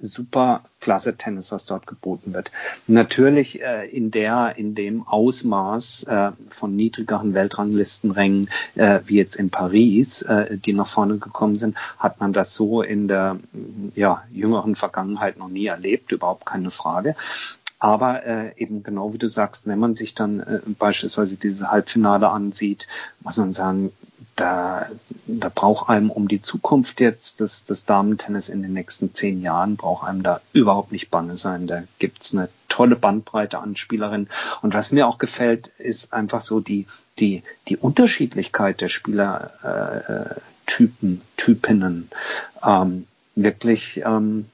super 0.00 0.62
klasse 0.80 1.16
Tennis, 1.16 1.52
was 1.52 1.66
dort 1.66 1.86
geboten 1.86 2.32
wird. 2.32 2.50
Natürlich 2.86 3.60
äh, 3.60 3.86
in 3.88 4.10
der, 4.10 4.56
in 4.56 4.74
dem 4.74 5.06
Ausmaß 5.06 6.04
äh, 6.04 6.30
von 6.48 6.74
niedrigeren 6.74 7.34
Weltranglistenrängen, 7.34 8.48
äh, 8.76 9.00
wie 9.06 9.16
jetzt 9.16 9.36
in 9.36 9.50
Paris, 9.50 10.22
äh, 10.22 10.56
die 10.56 10.72
nach 10.72 10.88
vorne 10.88 11.18
gekommen 11.18 11.58
sind, 11.58 11.76
hat 11.98 12.18
man 12.20 12.32
das 12.32 12.54
so 12.54 12.82
in 12.82 13.08
der 13.08 13.38
ja, 13.94 14.24
jüngeren 14.32 14.74
Vergangenheit 14.74 15.38
noch 15.38 15.48
nie 15.48 15.66
erlebt, 15.66 16.12
überhaupt 16.12 16.46
keine 16.46 16.70
Frage. 16.70 17.14
Aber 17.80 18.24
äh, 18.24 18.52
eben 18.56 18.82
genau 18.82 19.12
wie 19.14 19.18
du 19.18 19.28
sagst, 19.28 19.66
wenn 19.66 19.78
man 19.78 19.94
sich 19.94 20.14
dann 20.14 20.40
äh, 20.40 20.60
beispielsweise 20.78 21.36
diese 21.36 21.70
Halbfinale 21.70 22.28
ansieht, 22.28 22.86
muss 23.20 23.38
man 23.38 23.54
sagen, 23.54 23.90
da, 24.36 24.88
da 25.26 25.50
braucht 25.54 25.88
einem 25.88 26.10
um 26.10 26.28
die 26.28 26.42
Zukunft 26.42 27.00
jetzt 27.00 27.40
des, 27.40 27.64
des 27.64 27.84
Damentennis 27.84 28.48
in 28.48 28.62
den 28.62 28.72
nächsten 28.72 29.14
zehn 29.14 29.42
Jahren, 29.42 29.76
braucht 29.76 30.06
einem 30.06 30.22
da 30.22 30.40
überhaupt 30.52 30.92
nicht 30.92 31.10
bange 31.10 31.36
sein. 31.36 31.66
Da 31.66 31.82
gibt's 31.98 32.34
eine 32.34 32.48
tolle 32.68 32.96
Bandbreite 32.96 33.58
an 33.58 33.76
Spielerinnen. 33.76 34.28
Und 34.62 34.74
was 34.74 34.92
mir 34.92 35.06
auch 35.06 35.18
gefällt, 35.18 35.68
ist 35.78 36.12
einfach 36.12 36.40
so 36.40 36.60
die, 36.60 36.86
die, 37.18 37.42
die 37.68 37.76
Unterschiedlichkeit 37.76 38.80
der 38.80 38.88
Spielertypen, 38.88 40.26
äh, 40.26 40.40
Typen, 40.66 41.20
Typinnen. 41.36 42.10
Ähm, 42.64 43.06
wirklich 43.34 44.02
ähm, 44.04 44.46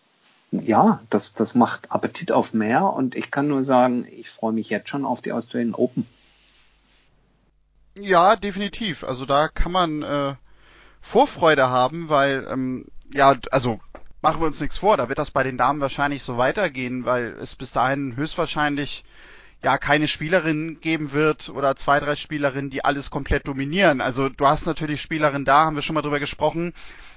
ja, 0.50 1.00
das, 1.10 1.34
das 1.34 1.54
macht 1.54 1.90
Appetit 1.90 2.32
auf 2.32 2.52
mehr 2.52 2.84
und 2.84 3.14
ich 3.14 3.30
kann 3.30 3.48
nur 3.48 3.62
sagen, 3.62 4.06
ich 4.10 4.30
freue 4.30 4.52
mich 4.52 4.70
jetzt 4.70 4.88
schon 4.88 5.04
auf 5.04 5.20
die 5.22 5.32
Australian 5.32 5.74
Open. 5.74 6.06
Ja, 7.94 8.36
definitiv. 8.36 9.04
Also 9.04 9.24
da 9.26 9.48
kann 9.48 9.72
man 9.72 10.02
äh, 10.02 10.34
Vorfreude 11.00 11.70
haben, 11.70 12.08
weil 12.08 12.46
ähm, 12.50 12.86
ja, 13.14 13.36
also 13.50 13.80
machen 14.22 14.40
wir 14.40 14.46
uns 14.46 14.60
nichts 14.60 14.78
vor, 14.78 14.96
da 14.96 15.08
wird 15.08 15.18
das 15.18 15.30
bei 15.30 15.42
den 15.42 15.56
Damen 15.56 15.80
wahrscheinlich 15.80 16.22
so 16.22 16.36
weitergehen, 16.36 17.04
weil 17.04 17.36
es 17.40 17.56
bis 17.56 17.72
dahin 17.72 18.16
höchstwahrscheinlich 18.16 19.04
ja 19.62 19.78
keine 19.78 20.08
Spielerin 20.08 20.80
geben 20.80 21.12
wird 21.12 21.48
oder 21.48 21.76
zwei, 21.76 22.00
drei 22.00 22.16
Spielerinnen, 22.16 22.70
die 22.70 22.84
alles 22.84 23.10
komplett 23.10 23.46
dominieren. 23.46 24.00
Also 24.00 24.28
du 24.28 24.46
hast 24.46 24.66
natürlich 24.66 25.00
Spielerinnen 25.00 25.44
da, 25.44 25.64
haben 25.64 25.76
wir 25.76 25.82
schon 25.82 25.94
mal 25.94 26.02
drüber 26.02 26.20
gesprochen, 26.20 26.74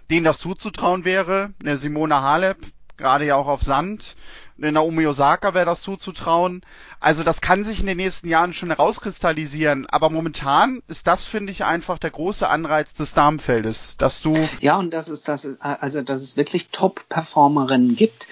denen 0.10 0.24
das 0.24 0.40
zuzutrauen 0.40 1.04
wäre. 1.04 1.52
Eine 1.62 1.78
Simona 1.78 2.22
Halep, 2.22 2.58
gerade 3.00 3.26
ja 3.26 3.36
auch 3.36 3.48
auf 3.48 3.64
Sand. 3.64 4.16
In 4.58 4.74
Naomi 4.74 5.08
Osaka 5.08 5.54
wäre 5.54 5.66
das 5.66 5.82
zuzutrauen. 5.82 6.62
Also 7.00 7.24
das 7.24 7.40
kann 7.40 7.64
sich 7.64 7.80
in 7.80 7.88
den 7.88 7.98
nächsten 7.98 8.28
Jahren 8.28 8.54
schon 8.54 8.70
herauskristallisieren. 8.70 9.88
Aber 9.88 10.10
momentan 10.10 10.84
ist 10.88 11.08
das, 11.08 11.26
finde 11.26 11.52
ich, 11.52 11.64
einfach 11.64 11.98
der 11.98 12.12
große 12.12 12.48
Anreiz 12.48 12.94
des 12.94 13.14
Damenfeldes, 13.14 13.96
dass 13.98 14.22
du. 14.22 14.36
Ja, 14.60 14.78
und 14.78 14.94
das 14.94 15.08
ist, 15.08 15.28
das 15.30 15.48
also, 15.62 16.02
dass 16.02 16.22
es 16.22 16.36
wirklich 16.36 16.70
Top-Performerinnen 16.70 17.96
gibt, 17.96 18.28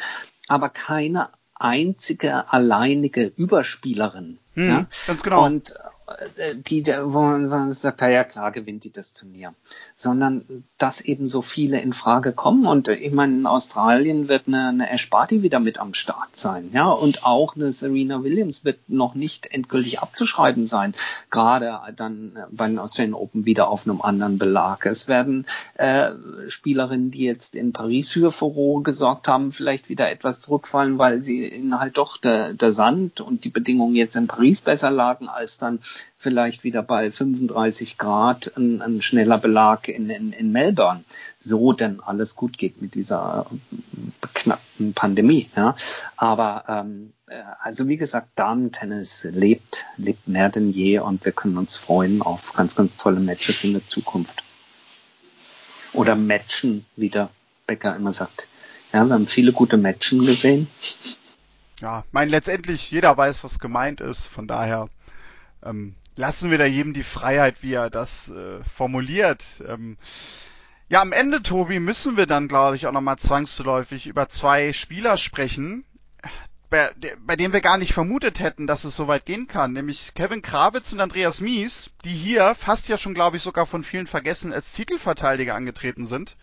aber 0.48 0.70
keine 0.70 1.30
einzige 1.56 2.52
alleinige 2.52 3.32
Überspielerin. 3.36 4.38
Hm, 4.54 4.70
ja? 4.70 4.86
Ganz 5.08 5.24
genau. 5.24 5.46
Und 5.46 5.74
die, 6.70 6.86
wo 6.86 7.20
man 7.22 7.74
sagt, 7.74 8.00
ja 8.02 8.24
klar 8.24 8.52
gewinnt 8.52 8.86
die 8.86 8.92
das 8.92 9.14
Turnier, 9.14 9.54
sondern 9.98 10.64
dass 10.78 11.02
eben 11.02 11.28
so 11.28 11.42
viele 11.42 11.82
in 11.82 11.92
Frage 11.92 12.32
kommen 12.32 12.66
und 12.66 12.88
äh, 12.88 12.94
ich 12.94 13.12
meine, 13.12 13.34
in 13.34 13.46
Australien 13.46 14.30
wird 14.30 14.48
eine, 14.48 14.70
eine 14.70 14.90
Ash 14.90 15.10
Barty 15.10 15.44
wieder 15.44 15.60
mit 15.60 15.80
am 15.80 15.94
Start 15.94 16.38
sein, 16.38 16.70
ja, 16.74 16.88
und 16.88 17.26
auch 17.26 17.56
eine 17.56 17.74
Serena 17.74 18.24
Williams 18.24 18.64
wird 18.64 18.90
noch 18.90 19.16
nicht 19.16 19.48
endgültig 19.48 20.00
abzuschreiben 20.00 20.66
sein, 20.66 20.94
gerade 21.30 21.78
dann 21.98 22.38
bei 22.52 22.68
den 22.68 22.80
Australian 22.80 23.14
Open 23.14 23.46
wieder 23.46 23.68
auf 23.68 23.86
einem 23.86 24.02
anderen 24.02 24.38
Belag. 24.38 24.86
Es 24.86 25.10
werden 25.10 25.46
äh, 25.76 26.12
Spielerinnen, 26.48 27.12
die 27.12 27.24
jetzt 27.24 27.54
in 27.54 27.74
Paris 27.74 28.12
für 28.12 28.32
Furore 28.32 28.84
gesorgt 28.84 29.28
haben, 29.28 29.52
vielleicht 29.52 29.90
wieder 29.90 30.10
etwas 30.10 30.40
zurückfallen, 30.40 30.98
weil 31.00 31.20
sie 31.20 31.46
in 31.46 31.78
halt 31.78 31.98
doch 31.98 32.16
der, 32.18 32.54
der 32.54 32.72
Sand 32.72 33.20
und 33.20 33.44
die 33.44 33.50
Bedingungen 33.50 33.96
jetzt 33.96 34.16
in 34.16 34.28
Paris 34.28 34.62
besser 34.62 34.90
lagen 34.90 35.28
als 35.28 35.58
dann 35.58 35.80
vielleicht 36.18 36.64
wieder 36.64 36.84
bei 36.84 37.12
35 37.12 37.98
Grad 37.98 38.52
ein, 38.58 38.82
ein 38.82 39.02
schneller 39.02 39.38
Belag 39.38 39.88
in, 39.88 40.10
in, 40.10 40.34
in 40.34 40.52
Melbourne. 40.52 41.04
So 41.42 41.74
denn 41.74 42.00
alles 42.00 42.36
gut 42.36 42.58
geht 42.58 42.82
mit 42.82 42.96
dieser 42.96 43.46
beknackten 44.22 44.94
Pandemie. 44.94 45.50
Ja. 45.56 45.76
Aber 46.16 46.66
ähm, 46.68 47.14
äh, 47.28 47.42
also 47.62 47.88
wie 47.88 47.98
gesagt, 47.98 48.30
Damen-Tennis 48.36 49.28
lebt, 49.32 49.86
lebt 49.98 50.28
mehr 50.28 50.50
denn 50.50 50.72
je 50.72 51.00
und 51.00 51.24
wir 51.26 51.32
können 51.32 51.58
uns 51.58 51.78
freuen 51.78 52.22
auf 52.22 52.54
ganz, 52.54 52.76
ganz 52.76 52.98
tolle 52.98 53.20
Matches 53.20 53.64
in 53.64 53.74
der 53.74 53.88
Zukunft. 53.88 54.44
Oder 55.94 56.16
Matchen, 56.16 56.86
wie 56.96 57.10
der 57.10 57.30
Becker 57.66 57.96
immer 57.96 58.14
sagt. 58.14 58.48
Ja, 58.94 59.06
wir 59.06 59.14
haben 59.14 59.28
viele 59.28 59.52
gute 59.52 59.78
Matchen 59.78 60.26
gesehen. 60.26 60.68
Ja, 61.82 62.06
mein 62.12 62.30
letztendlich 62.30 62.90
jeder 62.90 63.16
weiß, 63.18 63.44
was 63.44 63.60
gemeint 63.60 64.02
ist. 64.02 64.26
Von 64.26 64.48
daher 64.48 64.90
ähm, 65.68 65.96
lassen 66.16 66.52
wir 66.52 66.58
da 66.58 66.66
jedem 66.66 66.94
die 66.94 67.04
Freiheit, 67.04 67.58
wie 67.62 67.74
er 67.74 67.90
das 67.90 68.30
äh, 68.30 68.64
formuliert. 68.76 69.44
Ähm, 69.68 69.98
ja, 70.90 71.02
am 71.02 71.12
Ende, 71.12 71.44
Tobi, 71.44 71.80
müssen 71.80 72.18
wir 72.18 72.26
dann, 72.26 72.48
glaube 72.48 72.76
ich, 72.76 72.88
auch 72.88 72.92
nochmal 72.92 73.18
zwangsläufig 73.18 74.08
über 74.08 74.30
zwei 74.30 74.72
Spieler 74.74 75.18
sprechen, 75.18 75.84
bei, 76.70 76.92
bei 77.26 77.36
denen 77.36 77.54
wir 77.54 77.62
gar 77.62 77.78
nicht 77.78 77.94
vermutet 77.94 78.40
hätten, 78.40 78.68
dass 78.68 78.84
es 78.84 78.96
so 78.96 79.08
weit 79.08 79.26
gehen 79.26 79.48
kann, 79.48 79.74
nämlich 79.74 80.14
Kevin 80.16 80.42
Krawitz 80.42 80.92
und 80.92 81.00
Andreas 81.00 81.40
Mies, 81.40 81.92
die 82.04 82.14
hier 82.14 82.56
fast 82.56 82.88
ja 82.88 82.98
schon, 82.98 83.14
glaube 83.14 83.38
ich, 83.38 83.44
sogar 83.44 83.66
von 83.66 83.84
vielen 83.84 84.08
vergessen 84.08 84.54
als 84.54 84.74
Titelverteidiger 84.74 85.56
angetreten 85.56 86.06
sind. 86.06 86.36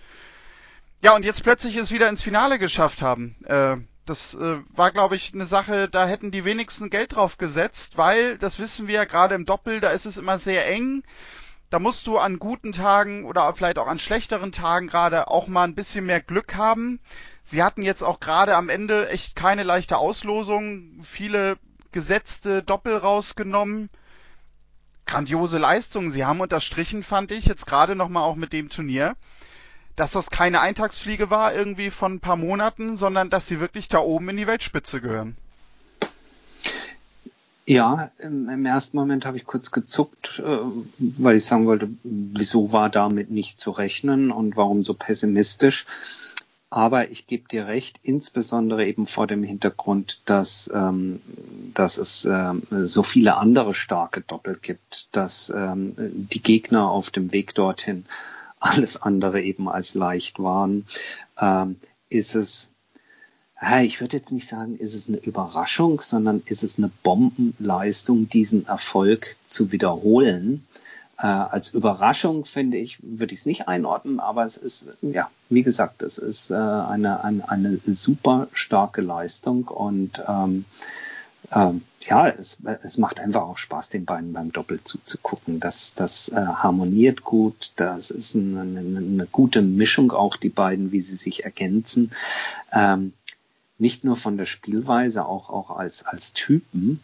Ja, 1.02 1.14
und 1.14 1.24
jetzt 1.24 1.42
plötzlich 1.42 1.76
es 1.76 1.90
wieder 1.90 2.08
ins 2.08 2.22
Finale 2.22 2.58
geschafft 2.58 3.02
haben. 3.02 3.36
Äh, 3.44 3.76
das 4.06 4.34
äh, 4.34 4.58
war, 4.68 4.90
glaube 4.90 5.16
ich, 5.16 5.32
eine 5.32 5.46
Sache, 5.46 5.88
da 5.88 6.06
hätten 6.06 6.30
die 6.30 6.44
wenigsten 6.44 6.90
Geld 6.90 7.14
drauf 7.14 7.38
gesetzt, 7.38 7.96
weil, 7.96 8.38
das 8.38 8.58
wissen 8.58 8.86
wir 8.86 8.94
ja 8.96 9.04
gerade 9.04 9.34
im 9.34 9.46
Doppel, 9.46 9.80
da 9.80 9.90
ist 9.90 10.06
es 10.06 10.18
immer 10.18 10.38
sehr 10.38 10.68
eng. 10.68 11.02
Da 11.70 11.78
musst 11.78 12.06
du 12.06 12.18
an 12.18 12.38
guten 12.38 12.72
Tagen 12.72 13.24
oder 13.24 13.52
vielleicht 13.54 13.78
auch 13.78 13.88
an 13.88 13.98
schlechteren 13.98 14.52
Tagen 14.52 14.86
gerade 14.86 15.28
auch 15.28 15.48
mal 15.48 15.64
ein 15.64 15.74
bisschen 15.74 16.06
mehr 16.06 16.20
Glück 16.20 16.54
haben. 16.54 17.00
Sie 17.42 17.62
hatten 17.62 17.82
jetzt 17.82 18.02
auch 18.02 18.20
gerade 18.20 18.56
am 18.56 18.68
Ende 18.68 19.08
echt 19.08 19.34
keine 19.34 19.64
leichte 19.64 19.96
Auslosung, 19.96 21.02
viele 21.02 21.56
gesetzte 21.90 22.62
Doppel 22.62 22.96
rausgenommen. 22.96 23.90
Grandiose 25.06 25.58
Leistung. 25.58 26.12
Sie 26.12 26.24
haben 26.24 26.40
unterstrichen, 26.40 27.02
fand 27.02 27.32
ich, 27.32 27.46
jetzt 27.46 27.66
gerade 27.66 27.94
nochmal 27.94 28.22
auch 28.22 28.36
mit 28.36 28.52
dem 28.52 28.68
Turnier 28.68 29.16
dass 29.96 30.12
das 30.12 30.30
keine 30.30 30.60
Eintagsfliege 30.60 31.30
war 31.30 31.54
irgendwie 31.54 31.90
von 31.90 32.14
ein 32.14 32.20
paar 32.20 32.36
Monaten, 32.36 32.96
sondern 32.96 33.30
dass 33.30 33.46
sie 33.46 33.60
wirklich 33.60 33.88
da 33.88 33.98
oben 33.98 34.28
in 34.30 34.36
die 34.36 34.46
Weltspitze 34.46 35.00
gehören. 35.00 35.36
Ja, 37.66 38.10
im, 38.18 38.66
ersten 38.66 38.96
Moment 38.98 39.24
habe 39.24 39.38
ich 39.38 39.46
kurz 39.46 39.70
gezuckt, 39.70 40.42
äh, 40.44 40.58
weil 40.98 41.36
ich 41.36 41.46
sagen 41.46 41.66
wollte, 41.66 41.88
wieso 42.02 42.72
war 42.72 42.90
damit 42.90 43.30
nicht 43.30 43.58
zu 43.58 43.70
rechnen 43.70 44.30
und 44.30 44.56
warum 44.56 44.84
so 44.84 44.92
pessimistisch. 44.92 45.86
Aber 46.68 47.10
ich 47.10 47.26
gebe 47.26 47.48
dir 47.48 47.66
recht, 47.66 48.00
insbesondere 48.02 48.84
eben 48.84 49.06
vor 49.06 49.26
dem 49.26 49.44
Hintergrund, 49.44 50.28
dass, 50.28 50.68
ähm, 50.74 51.22
dass 51.72 51.96
es 51.96 52.26
ähm, 52.26 52.64
so 52.86 53.02
viele 53.02 53.36
andere 53.36 53.72
starke 53.72 54.20
Doppel 54.20 54.58
gibt, 54.60 55.08
dass 55.12 55.50
ähm, 55.56 55.94
die 55.96 56.42
Gegner 56.42 56.90
auf 56.90 57.10
dem 57.10 57.32
Weg 57.32 57.54
dorthin 57.54 58.04
alles 58.64 59.00
andere 59.00 59.42
eben 59.42 59.68
als 59.68 59.94
leicht 59.94 60.38
waren, 60.38 60.86
ähm, 61.38 61.76
ist 62.08 62.34
es, 62.34 62.70
ich 63.82 64.00
würde 64.00 64.16
jetzt 64.16 64.32
nicht 64.32 64.48
sagen, 64.48 64.78
ist 64.78 64.94
es 64.94 65.08
eine 65.08 65.18
Überraschung, 65.18 66.00
sondern 66.00 66.42
ist 66.46 66.62
es 66.62 66.78
eine 66.78 66.90
Bombenleistung, 67.02 68.28
diesen 68.28 68.66
Erfolg 68.66 69.36
zu 69.48 69.70
wiederholen. 69.70 70.66
Äh, 71.18 71.26
als 71.26 71.70
Überraschung 71.74 72.44
finde 72.46 72.78
ich, 72.78 72.98
würde 73.02 73.34
ich 73.34 73.40
es 73.40 73.46
nicht 73.46 73.68
einordnen, 73.68 74.18
aber 74.18 74.44
es 74.44 74.56
ist, 74.56 74.86
ja, 75.02 75.30
wie 75.50 75.62
gesagt, 75.62 76.02
es 76.02 76.18
ist 76.18 76.50
äh, 76.50 76.54
eine, 76.54 77.22
eine, 77.22 77.48
eine 77.48 77.80
super 77.86 78.48
starke 78.52 79.02
Leistung 79.02 79.68
und 79.68 80.22
ähm, 80.26 80.64
ähm, 81.54 81.82
ja, 82.00 82.28
es, 82.28 82.58
es 82.82 82.98
macht 82.98 83.20
einfach 83.20 83.42
auch 83.42 83.58
Spaß, 83.58 83.88
den 83.88 84.04
beiden 84.04 84.32
beim 84.32 84.52
Doppel 84.52 84.82
zuzugucken. 84.82 85.60
Das, 85.60 85.94
das 85.94 86.28
äh, 86.28 86.34
harmoniert 86.36 87.22
gut, 87.22 87.72
das 87.76 88.10
ist 88.10 88.34
eine, 88.34 88.62
eine, 88.62 88.80
eine, 88.80 89.26
gute 89.30 89.62
Mischung 89.62 90.12
auch, 90.12 90.36
die 90.36 90.48
beiden, 90.48 90.92
wie 90.92 91.00
sie 91.00 91.16
sich 91.16 91.44
ergänzen. 91.44 92.10
Ähm, 92.72 93.12
nicht 93.78 94.04
nur 94.04 94.16
von 94.16 94.36
der 94.36 94.44
Spielweise, 94.44 95.26
auch, 95.26 95.50
auch 95.50 95.70
als, 95.70 96.04
als 96.06 96.32
Typen. 96.32 97.00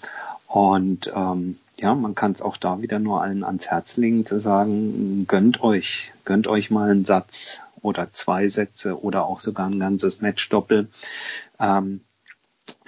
Und 0.47 1.13
ähm, 1.15 1.59
ja, 1.79 1.95
man 1.95 2.15
kann 2.15 2.33
es 2.33 2.43
auch 2.43 2.57
da 2.57 2.83
wieder 2.83 2.99
nur 2.99 3.23
allen 3.23 3.45
ans 3.45 3.69
Herz 3.69 3.97
legen, 3.97 4.27
zu 4.27 4.41
sagen, 4.41 5.27
gönnt 5.27 5.63
euch, 5.63 6.13
gönnt 6.25 6.47
euch 6.47 6.71
mal 6.71 6.91
einen 6.91 7.05
Satz 7.05 7.63
oder 7.83 8.13
zwei 8.13 8.49
Sätze 8.49 9.03
oder 9.03 9.25
auch 9.25 9.41
sogar 9.41 9.69
ein 9.69 9.81
ganzes 9.81 10.21
Match-Doppel. 10.21 10.89
Ähm, 11.59 12.01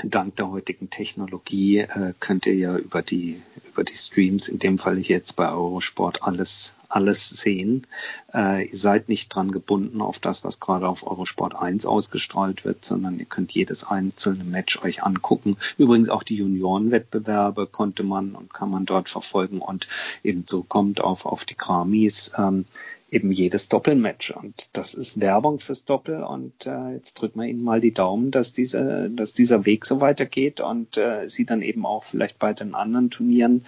dank 0.03 0.37
der 0.37 0.51
heutigen 0.51 0.91
Technologie 0.91 1.79
äh, 1.79 2.15
könnt 2.21 2.47
ihr 2.47 2.55
ja 2.55 2.77
über 2.77 3.03
die 3.03 3.43
über 3.73 3.85
die 3.85 3.95
Streams, 3.95 4.49
in 4.49 4.59
dem 4.59 4.77
Fall 4.77 4.99
jetzt 4.99 5.35
bei 5.35 5.51
Eurosport, 5.51 6.23
alles 6.23 6.77
alles 6.91 7.31
sehen. 7.31 7.87
Äh, 8.35 8.67
ihr 8.67 8.77
seid 8.77 9.09
nicht 9.09 9.35
dran 9.35 9.51
gebunden 9.51 10.03
auf 10.03 10.19
das, 10.19 10.45
was 10.45 10.61
gerade 10.61 10.87
auf 10.87 11.07
Eurosport 11.07 11.55
1 11.55 11.87
ausgestrahlt 11.87 12.67
wird, 12.67 12.85
sondern 12.85 13.19
ihr 13.19 13.25
könnt 13.25 13.53
jedes 13.53 13.85
einzelne 13.85 14.45
Match 14.45 14.83
euch 14.83 15.03
angucken. 15.03 15.57
Übrigens 15.79 16.11
auch 16.11 16.23
die 16.23 16.37
Juniorenwettbewerbe 16.37 17.67
konnte 17.67 18.03
man 18.03 18.35
und 18.35 18.53
kann 18.53 18.71
man 18.71 18.85
dort 18.85 19.09
verfolgen 19.09 19.61
und 19.61 19.89
ebenso 20.23 20.63
kommt 20.63 21.01
auf 21.01 21.25
auf 21.25 21.47
die 21.47 21.57
Grammys. 21.57 22.33
Ähm, 22.37 22.67
eben 23.13 23.31
jedes 23.31 23.69
Doppelmatch. 23.69 24.31
Und 24.31 24.69
das 24.73 24.95
ist 24.95 25.21
Werbung 25.21 25.61
fürs 25.61 25.85
Doppel. 25.85 26.23
Und 26.23 26.67
äh, 26.67 26.95
jetzt 26.95 27.15
drücken 27.15 27.41
wir 27.41 27.47
Ihnen 27.47 27.63
mal 27.63 27.81
die 27.81 27.93
Daumen, 27.93 28.31
dass, 28.31 28.53
diese, 28.53 29.11
dass 29.11 29.35
dieser 29.35 29.67
Weg 29.67 29.85
so 29.85 30.01
weitergeht 30.01 30.61
und 30.61 30.97
äh, 30.97 31.29
Sie 31.29 31.45
dann 31.45 31.63
eben 31.63 31.85
auch 31.85 32.05
vielleicht 32.05 32.39
bei 32.39 32.55
den 32.55 32.75
anderen 32.75 33.11
Turnieren, 33.11 33.65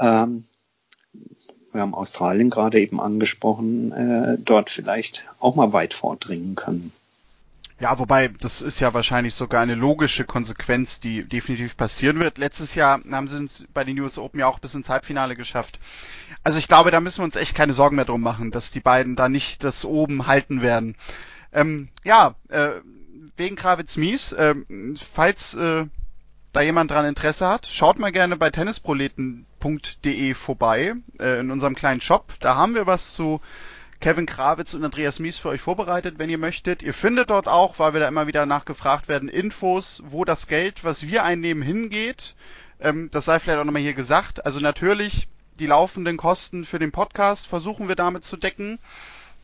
ähm, 0.00 0.44
wir 1.70 1.82
haben 1.82 1.94
Australien 1.94 2.48
gerade 2.48 2.80
eben 2.80 2.98
angesprochen, 2.98 3.92
äh, 3.92 4.38
dort 4.42 4.70
vielleicht 4.70 5.24
auch 5.38 5.54
mal 5.54 5.74
weit 5.74 5.92
vordringen 5.92 6.54
können. 6.54 6.92
Ja, 7.80 7.96
wobei, 8.00 8.26
das 8.26 8.60
ist 8.60 8.80
ja 8.80 8.92
wahrscheinlich 8.92 9.34
sogar 9.34 9.62
eine 9.62 9.76
logische 9.76 10.24
Konsequenz, 10.24 10.98
die 10.98 11.22
definitiv 11.22 11.76
passieren 11.76 12.18
wird. 12.18 12.36
Letztes 12.36 12.74
Jahr 12.74 13.00
haben 13.10 13.28
sie 13.28 13.36
uns 13.36 13.66
bei 13.72 13.84
den 13.84 13.98
US 14.00 14.18
Open 14.18 14.40
ja 14.40 14.48
auch 14.48 14.58
bis 14.58 14.74
ins 14.74 14.88
Halbfinale 14.88 15.36
geschafft. 15.36 15.78
Also 16.42 16.58
ich 16.58 16.66
glaube, 16.66 16.90
da 16.90 17.00
müssen 17.00 17.18
wir 17.18 17.24
uns 17.24 17.36
echt 17.36 17.54
keine 17.54 17.74
Sorgen 17.74 17.94
mehr 17.94 18.04
drum 18.04 18.20
machen, 18.20 18.50
dass 18.50 18.72
die 18.72 18.80
beiden 18.80 19.14
da 19.14 19.28
nicht 19.28 19.62
das 19.62 19.84
oben 19.84 20.26
halten 20.26 20.60
werden. 20.60 20.96
Ähm, 21.52 21.88
ja, 22.02 22.34
äh, 22.48 22.70
wegen 23.36 23.54
Kravitz 23.54 23.96
Mies, 23.96 24.32
äh, 24.32 24.56
falls 25.12 25.54
äh, 25.54 25.84
da 26.52 26.60
jemand 26.60 26.90
dran 26.90 27.06
Interesse 27.06 27.46
hat, 27.46 27.68
schaut 27.68 28.00
mal 28.00 28.10
gerne 28.10 28.36
bei 28.36 28.50
tennisproleten.de 28.50 30.34
vorbei, 30.34 30.94
äh, 31.20 31.38
in 31.38 31.52
unserem 31.52 31.76
kleinen 31.76 32.00
Shop. 32.00 32.32
Da 32.40 32.56
haben 32.56 32.74
wir 32.74 32.88
was 32.88 33.14
zu 33.14 33.40
Kevin 34.00 34.26
Krawitz 34.26 34.74
und 34.74 34.84
Andreas 34.84 35.18
Mies 35.18 35.38
für 35.38 35.48
euch 35.48 35.60
vorbereitet, 35.60 36.18
wenn 36.18 36.30
ihr 36.30 36.38
möchtet. 36.38 36.82
Ihr 36.82 36.94
findet 36.94 37.30
dort 37.30 37.48
auch, 37.48 37.80
weil 37.80 37.94
wir 37.94 38.00
da 38.00 38.08
immer 38.08 38.28
wieder 38.28 38.46
nachgefragt 38.46 39.08
werden, 39.08 39.28
Infos, 39.28 40.00
wo 40.04 40.24
das 40.24 40.46
Geld, 40.46 40.84
was 40.84 41.02
wir 41.02 41.24
einnehmen, 41.24 41.64
hingeht. 41.64 42.36
Ähm, 42.80 43.10
das 43.10 43.24
sei 43.24 43.40
vielleicht 43.40 43.58
auch 43.58 43.64
nochmal 43.64 43.82
hier 43.82 43.94
gesagt. 43.94 44.46
Also 44.46 44.60
natürlich 44.60 45.26
die 45.58 45.66
laufenden 45.66 46.16
Kosten 46.16 46.64
für 46.64 46.78
den 46.78 46.92
Podcast 46.92 47.48
versuchen 47.48 47.88
wir 47.88 47.96
damit 47.96 48.24
zu 48.24 48.36
decken. 48.36 48.78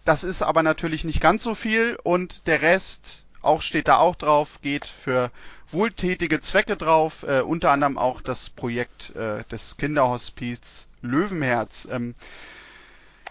Das 0.05 0.23
ist 0.23 0.43
aber 0.43 0.63
natürlich 0.63 1.03
nicht 1.03 1.21
ganz 1.21 1.43
so 1.43 1.57
viel 1.57 1.99
und 2.05 2.47
der 2.47 2.63
Rest, 2.63 3.25
auch 3.43 3.61
steht 3.61 3.89
da 3.89 3.99
auch 3.99 4.15
drauf, 4.15 4.61
geht 4.63 4.85
für 4.85 5.33
wohltätige 5.73 6.41
Zwecke 6.41 6.77
drauf, 6.77 7.25
äh, 7.27 7.41
unter 7.41 7.73
anderem 7.73 7.99
auch 7.99 8.21
das 8.21 8.51
Projekt 8.51 9.17
äh, 9.17 9.43
des 9.51 9.77
Kinderhospiz 9.77 10.87
Löwenherz. 11.03 11.89
Ähm, 11.91 12.15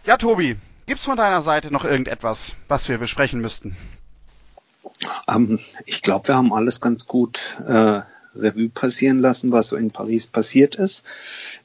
ja, 0.05 0.17
Tobi, 0.17 0.57
Gibt's 0.85 1.05
von 1.05 1.17
deiner 1.17 1.41
Seite 1.41 1.71
noch 1.71 1.85
irgendetwas, 1.85 2.55
was 2.67 2.89
wir 2.89 2.97
besprechen 2.97 3.39
müssten? 3.39 3.75
Ähm, 5.27 5.59
ich 5.85 6.01
glaube, 6.01 6.27
wir 6.27 6.35
haben 6.35 6.53
alles 6.53 6.81
ganz 6.81 7.07
gut 7.07 7.57
äh, 7.65 8.01
Revue 8.35 8.69
passieren 8.69 9.19
lassen, 9.19 9.51
was 9.51 9.69
so 9.69 9.77
in 9.77 9.91
Paris 9.91 10.27
passiert 10.27 10.75
ist. 10.75 11.05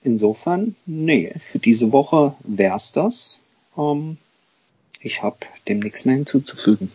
Insofern, 0.02 0.76
nee, 0.86 1.34
für 1.40 1.58
diese 1.58 1.92
Woche 1.92 2.36
wär's 2.44 2.92
das. 2.92 3.40
Ähm, 3.76 4.18
ich 5.00 5.22
habe 5.22 5.38
dem 5.66 5.80
nichts 5.80 6.04
mehr 6.04 6.16
hinzuzufügen. 6.16 6.92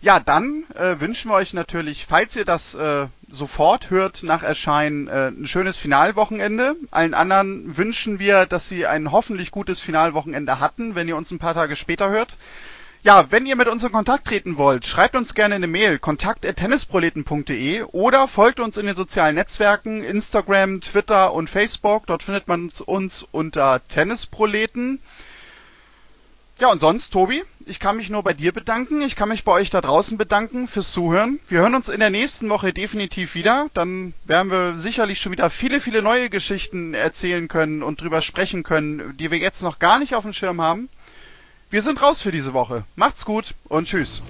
Ja, 0.00 0.18
dann 0.18 0.64
äh, 0.74 0.98
wünschen 0.98 1.30
wir 1.30 1.36
euch 1.36 1.54
natürlich, 1.54 2.06
falls 2.06 2.34
ihr 2.34 2.44
das 2.44 2.74
äh, 2.74 3.06
sofort 3.32 3.90
hört 3.90 4.22
nach 4.22 4.42
Erscheinen, 4.42 5.08
äh, 5.08 5.28
ein 5.28 5.46
schönes 5.46 5.76
Finalwochenende. 5.76 6.76
Allen 6.90 7.14
anderen 7.14 7.76
wünschen 7.76 8.18
wir, 8.18 8.46
dass 8.46 8.68
sie 8.68 8.86
ein 8.86 9.10
hoffentlich 9.10 9.50
gutes 9.50 9.80
Finalwochenende 9.80 10.60
hatten, 10.60 10.94
wenn 10.94 11.08
ihr 11.08 11.16
uns 11.16 11.30
ein 11.30 11.38
paar 11.38 11.54
Tage 11.54 11.74
später 11.74 12.10
hört. 12.10 12.36
Ja, 13.04 13.32
wenn 13.32 13.46
ihr 13.46 13.56
mit 13.56 13.66
uns 13.66 13.82
in 13.82 13.90
Kontakt 13.90 14.28
treten 14.28 14.58
wollt, 14.58 14.86
schreibt 14.86 15.16
uns 15.16 15.34
gerne 15.34 15.56
eine 15.56 15.66
Mail, 15.66 15.98
kontakt.tennisproleten.de 15.98 17.82
oder 17.90 18.28
folgt 18.28 18.60
uns 18.60 18.76
in 18.76 18.86
den 18.86 18.94
sozialen 18.94 19.34
Netzwerken, 19.34 20.04
Instagram, 20.04 20.80
Twitter 20.82 21.32
und 21.32 21.50
Facebook. 21.50 22.06
Dort 22.06 22.22
findet 22.22 22.46
man 22.46 22.70
uns 22.86 23.22
unter 23.22 23.80
Tennisproleten. 23.88 25.00
Ja, 26.58 26.70
und 26.70 26.80
sonst, 26.80 27.10
Tobi, 27.10 27.42
ich 27.66 27.80
kann 27.80 27.96
mich 27.96 28.10
nur 28.10 28.22
bei 28.22 28.34
dir 28.34 28.52
bedanken. 28.52 29.02
Ich 29.02 29.16
kann 29.16 29.30
mich 29.30 29.44
bei 29.44 29.52
euch 29.52 29.70
da 29.70 29.80
draußen 29.80 30.16
bedanken 30.18 30.68
fürs 30.68 30.92
Zuhören. 30.92 31.40
Wir 31.48 31.60
hören 31.60 31.74
uns 31.74 31.88
in 31.88 32.00
der 32.00 32.10
nächsten 32.10 32.48
Woche 32.50 32.72
definitiv 32.72 33.34
wieder. 33.34 33.68
Dann 33.74 34.14
werden 34.24 34.50
wir 34.50 34.76
sicherlich 34.78 35.20
schon 35.20 35.32
wieder 35.32 35.50
viele, 35.50 35.80
viele 35.80 36.02
neue 36.02 36.30
Geschichten 36.30 36.94
erzählen 36.94 37.48
können 37.48 37.82
und 37.82 38.00
drüber 38.00 38.22
sprechen 38.22 38.62
können, 38.62 39.16
die 39.16 39.30
wir 39.30 39.38
jetzt 39.38 39.62
noch 39.62 39.78
gar 39.78 39.98
nicht 39.98 40.14
auf 40.14 40.24
dem 40.24 40.32
Schirm 40.32 40.60
haben. 40.60 40.88
Wir 41.70 41.82
sind 41.82 42.02
raus 42.02 42.22
für 42.22 42.32
diese 42.32 42.52
Woche. 42.52 42.84
Macht's 42.96 43.24
gut 43.24 43.54
und 43.68 43.88
tschüss. 43.88 44.22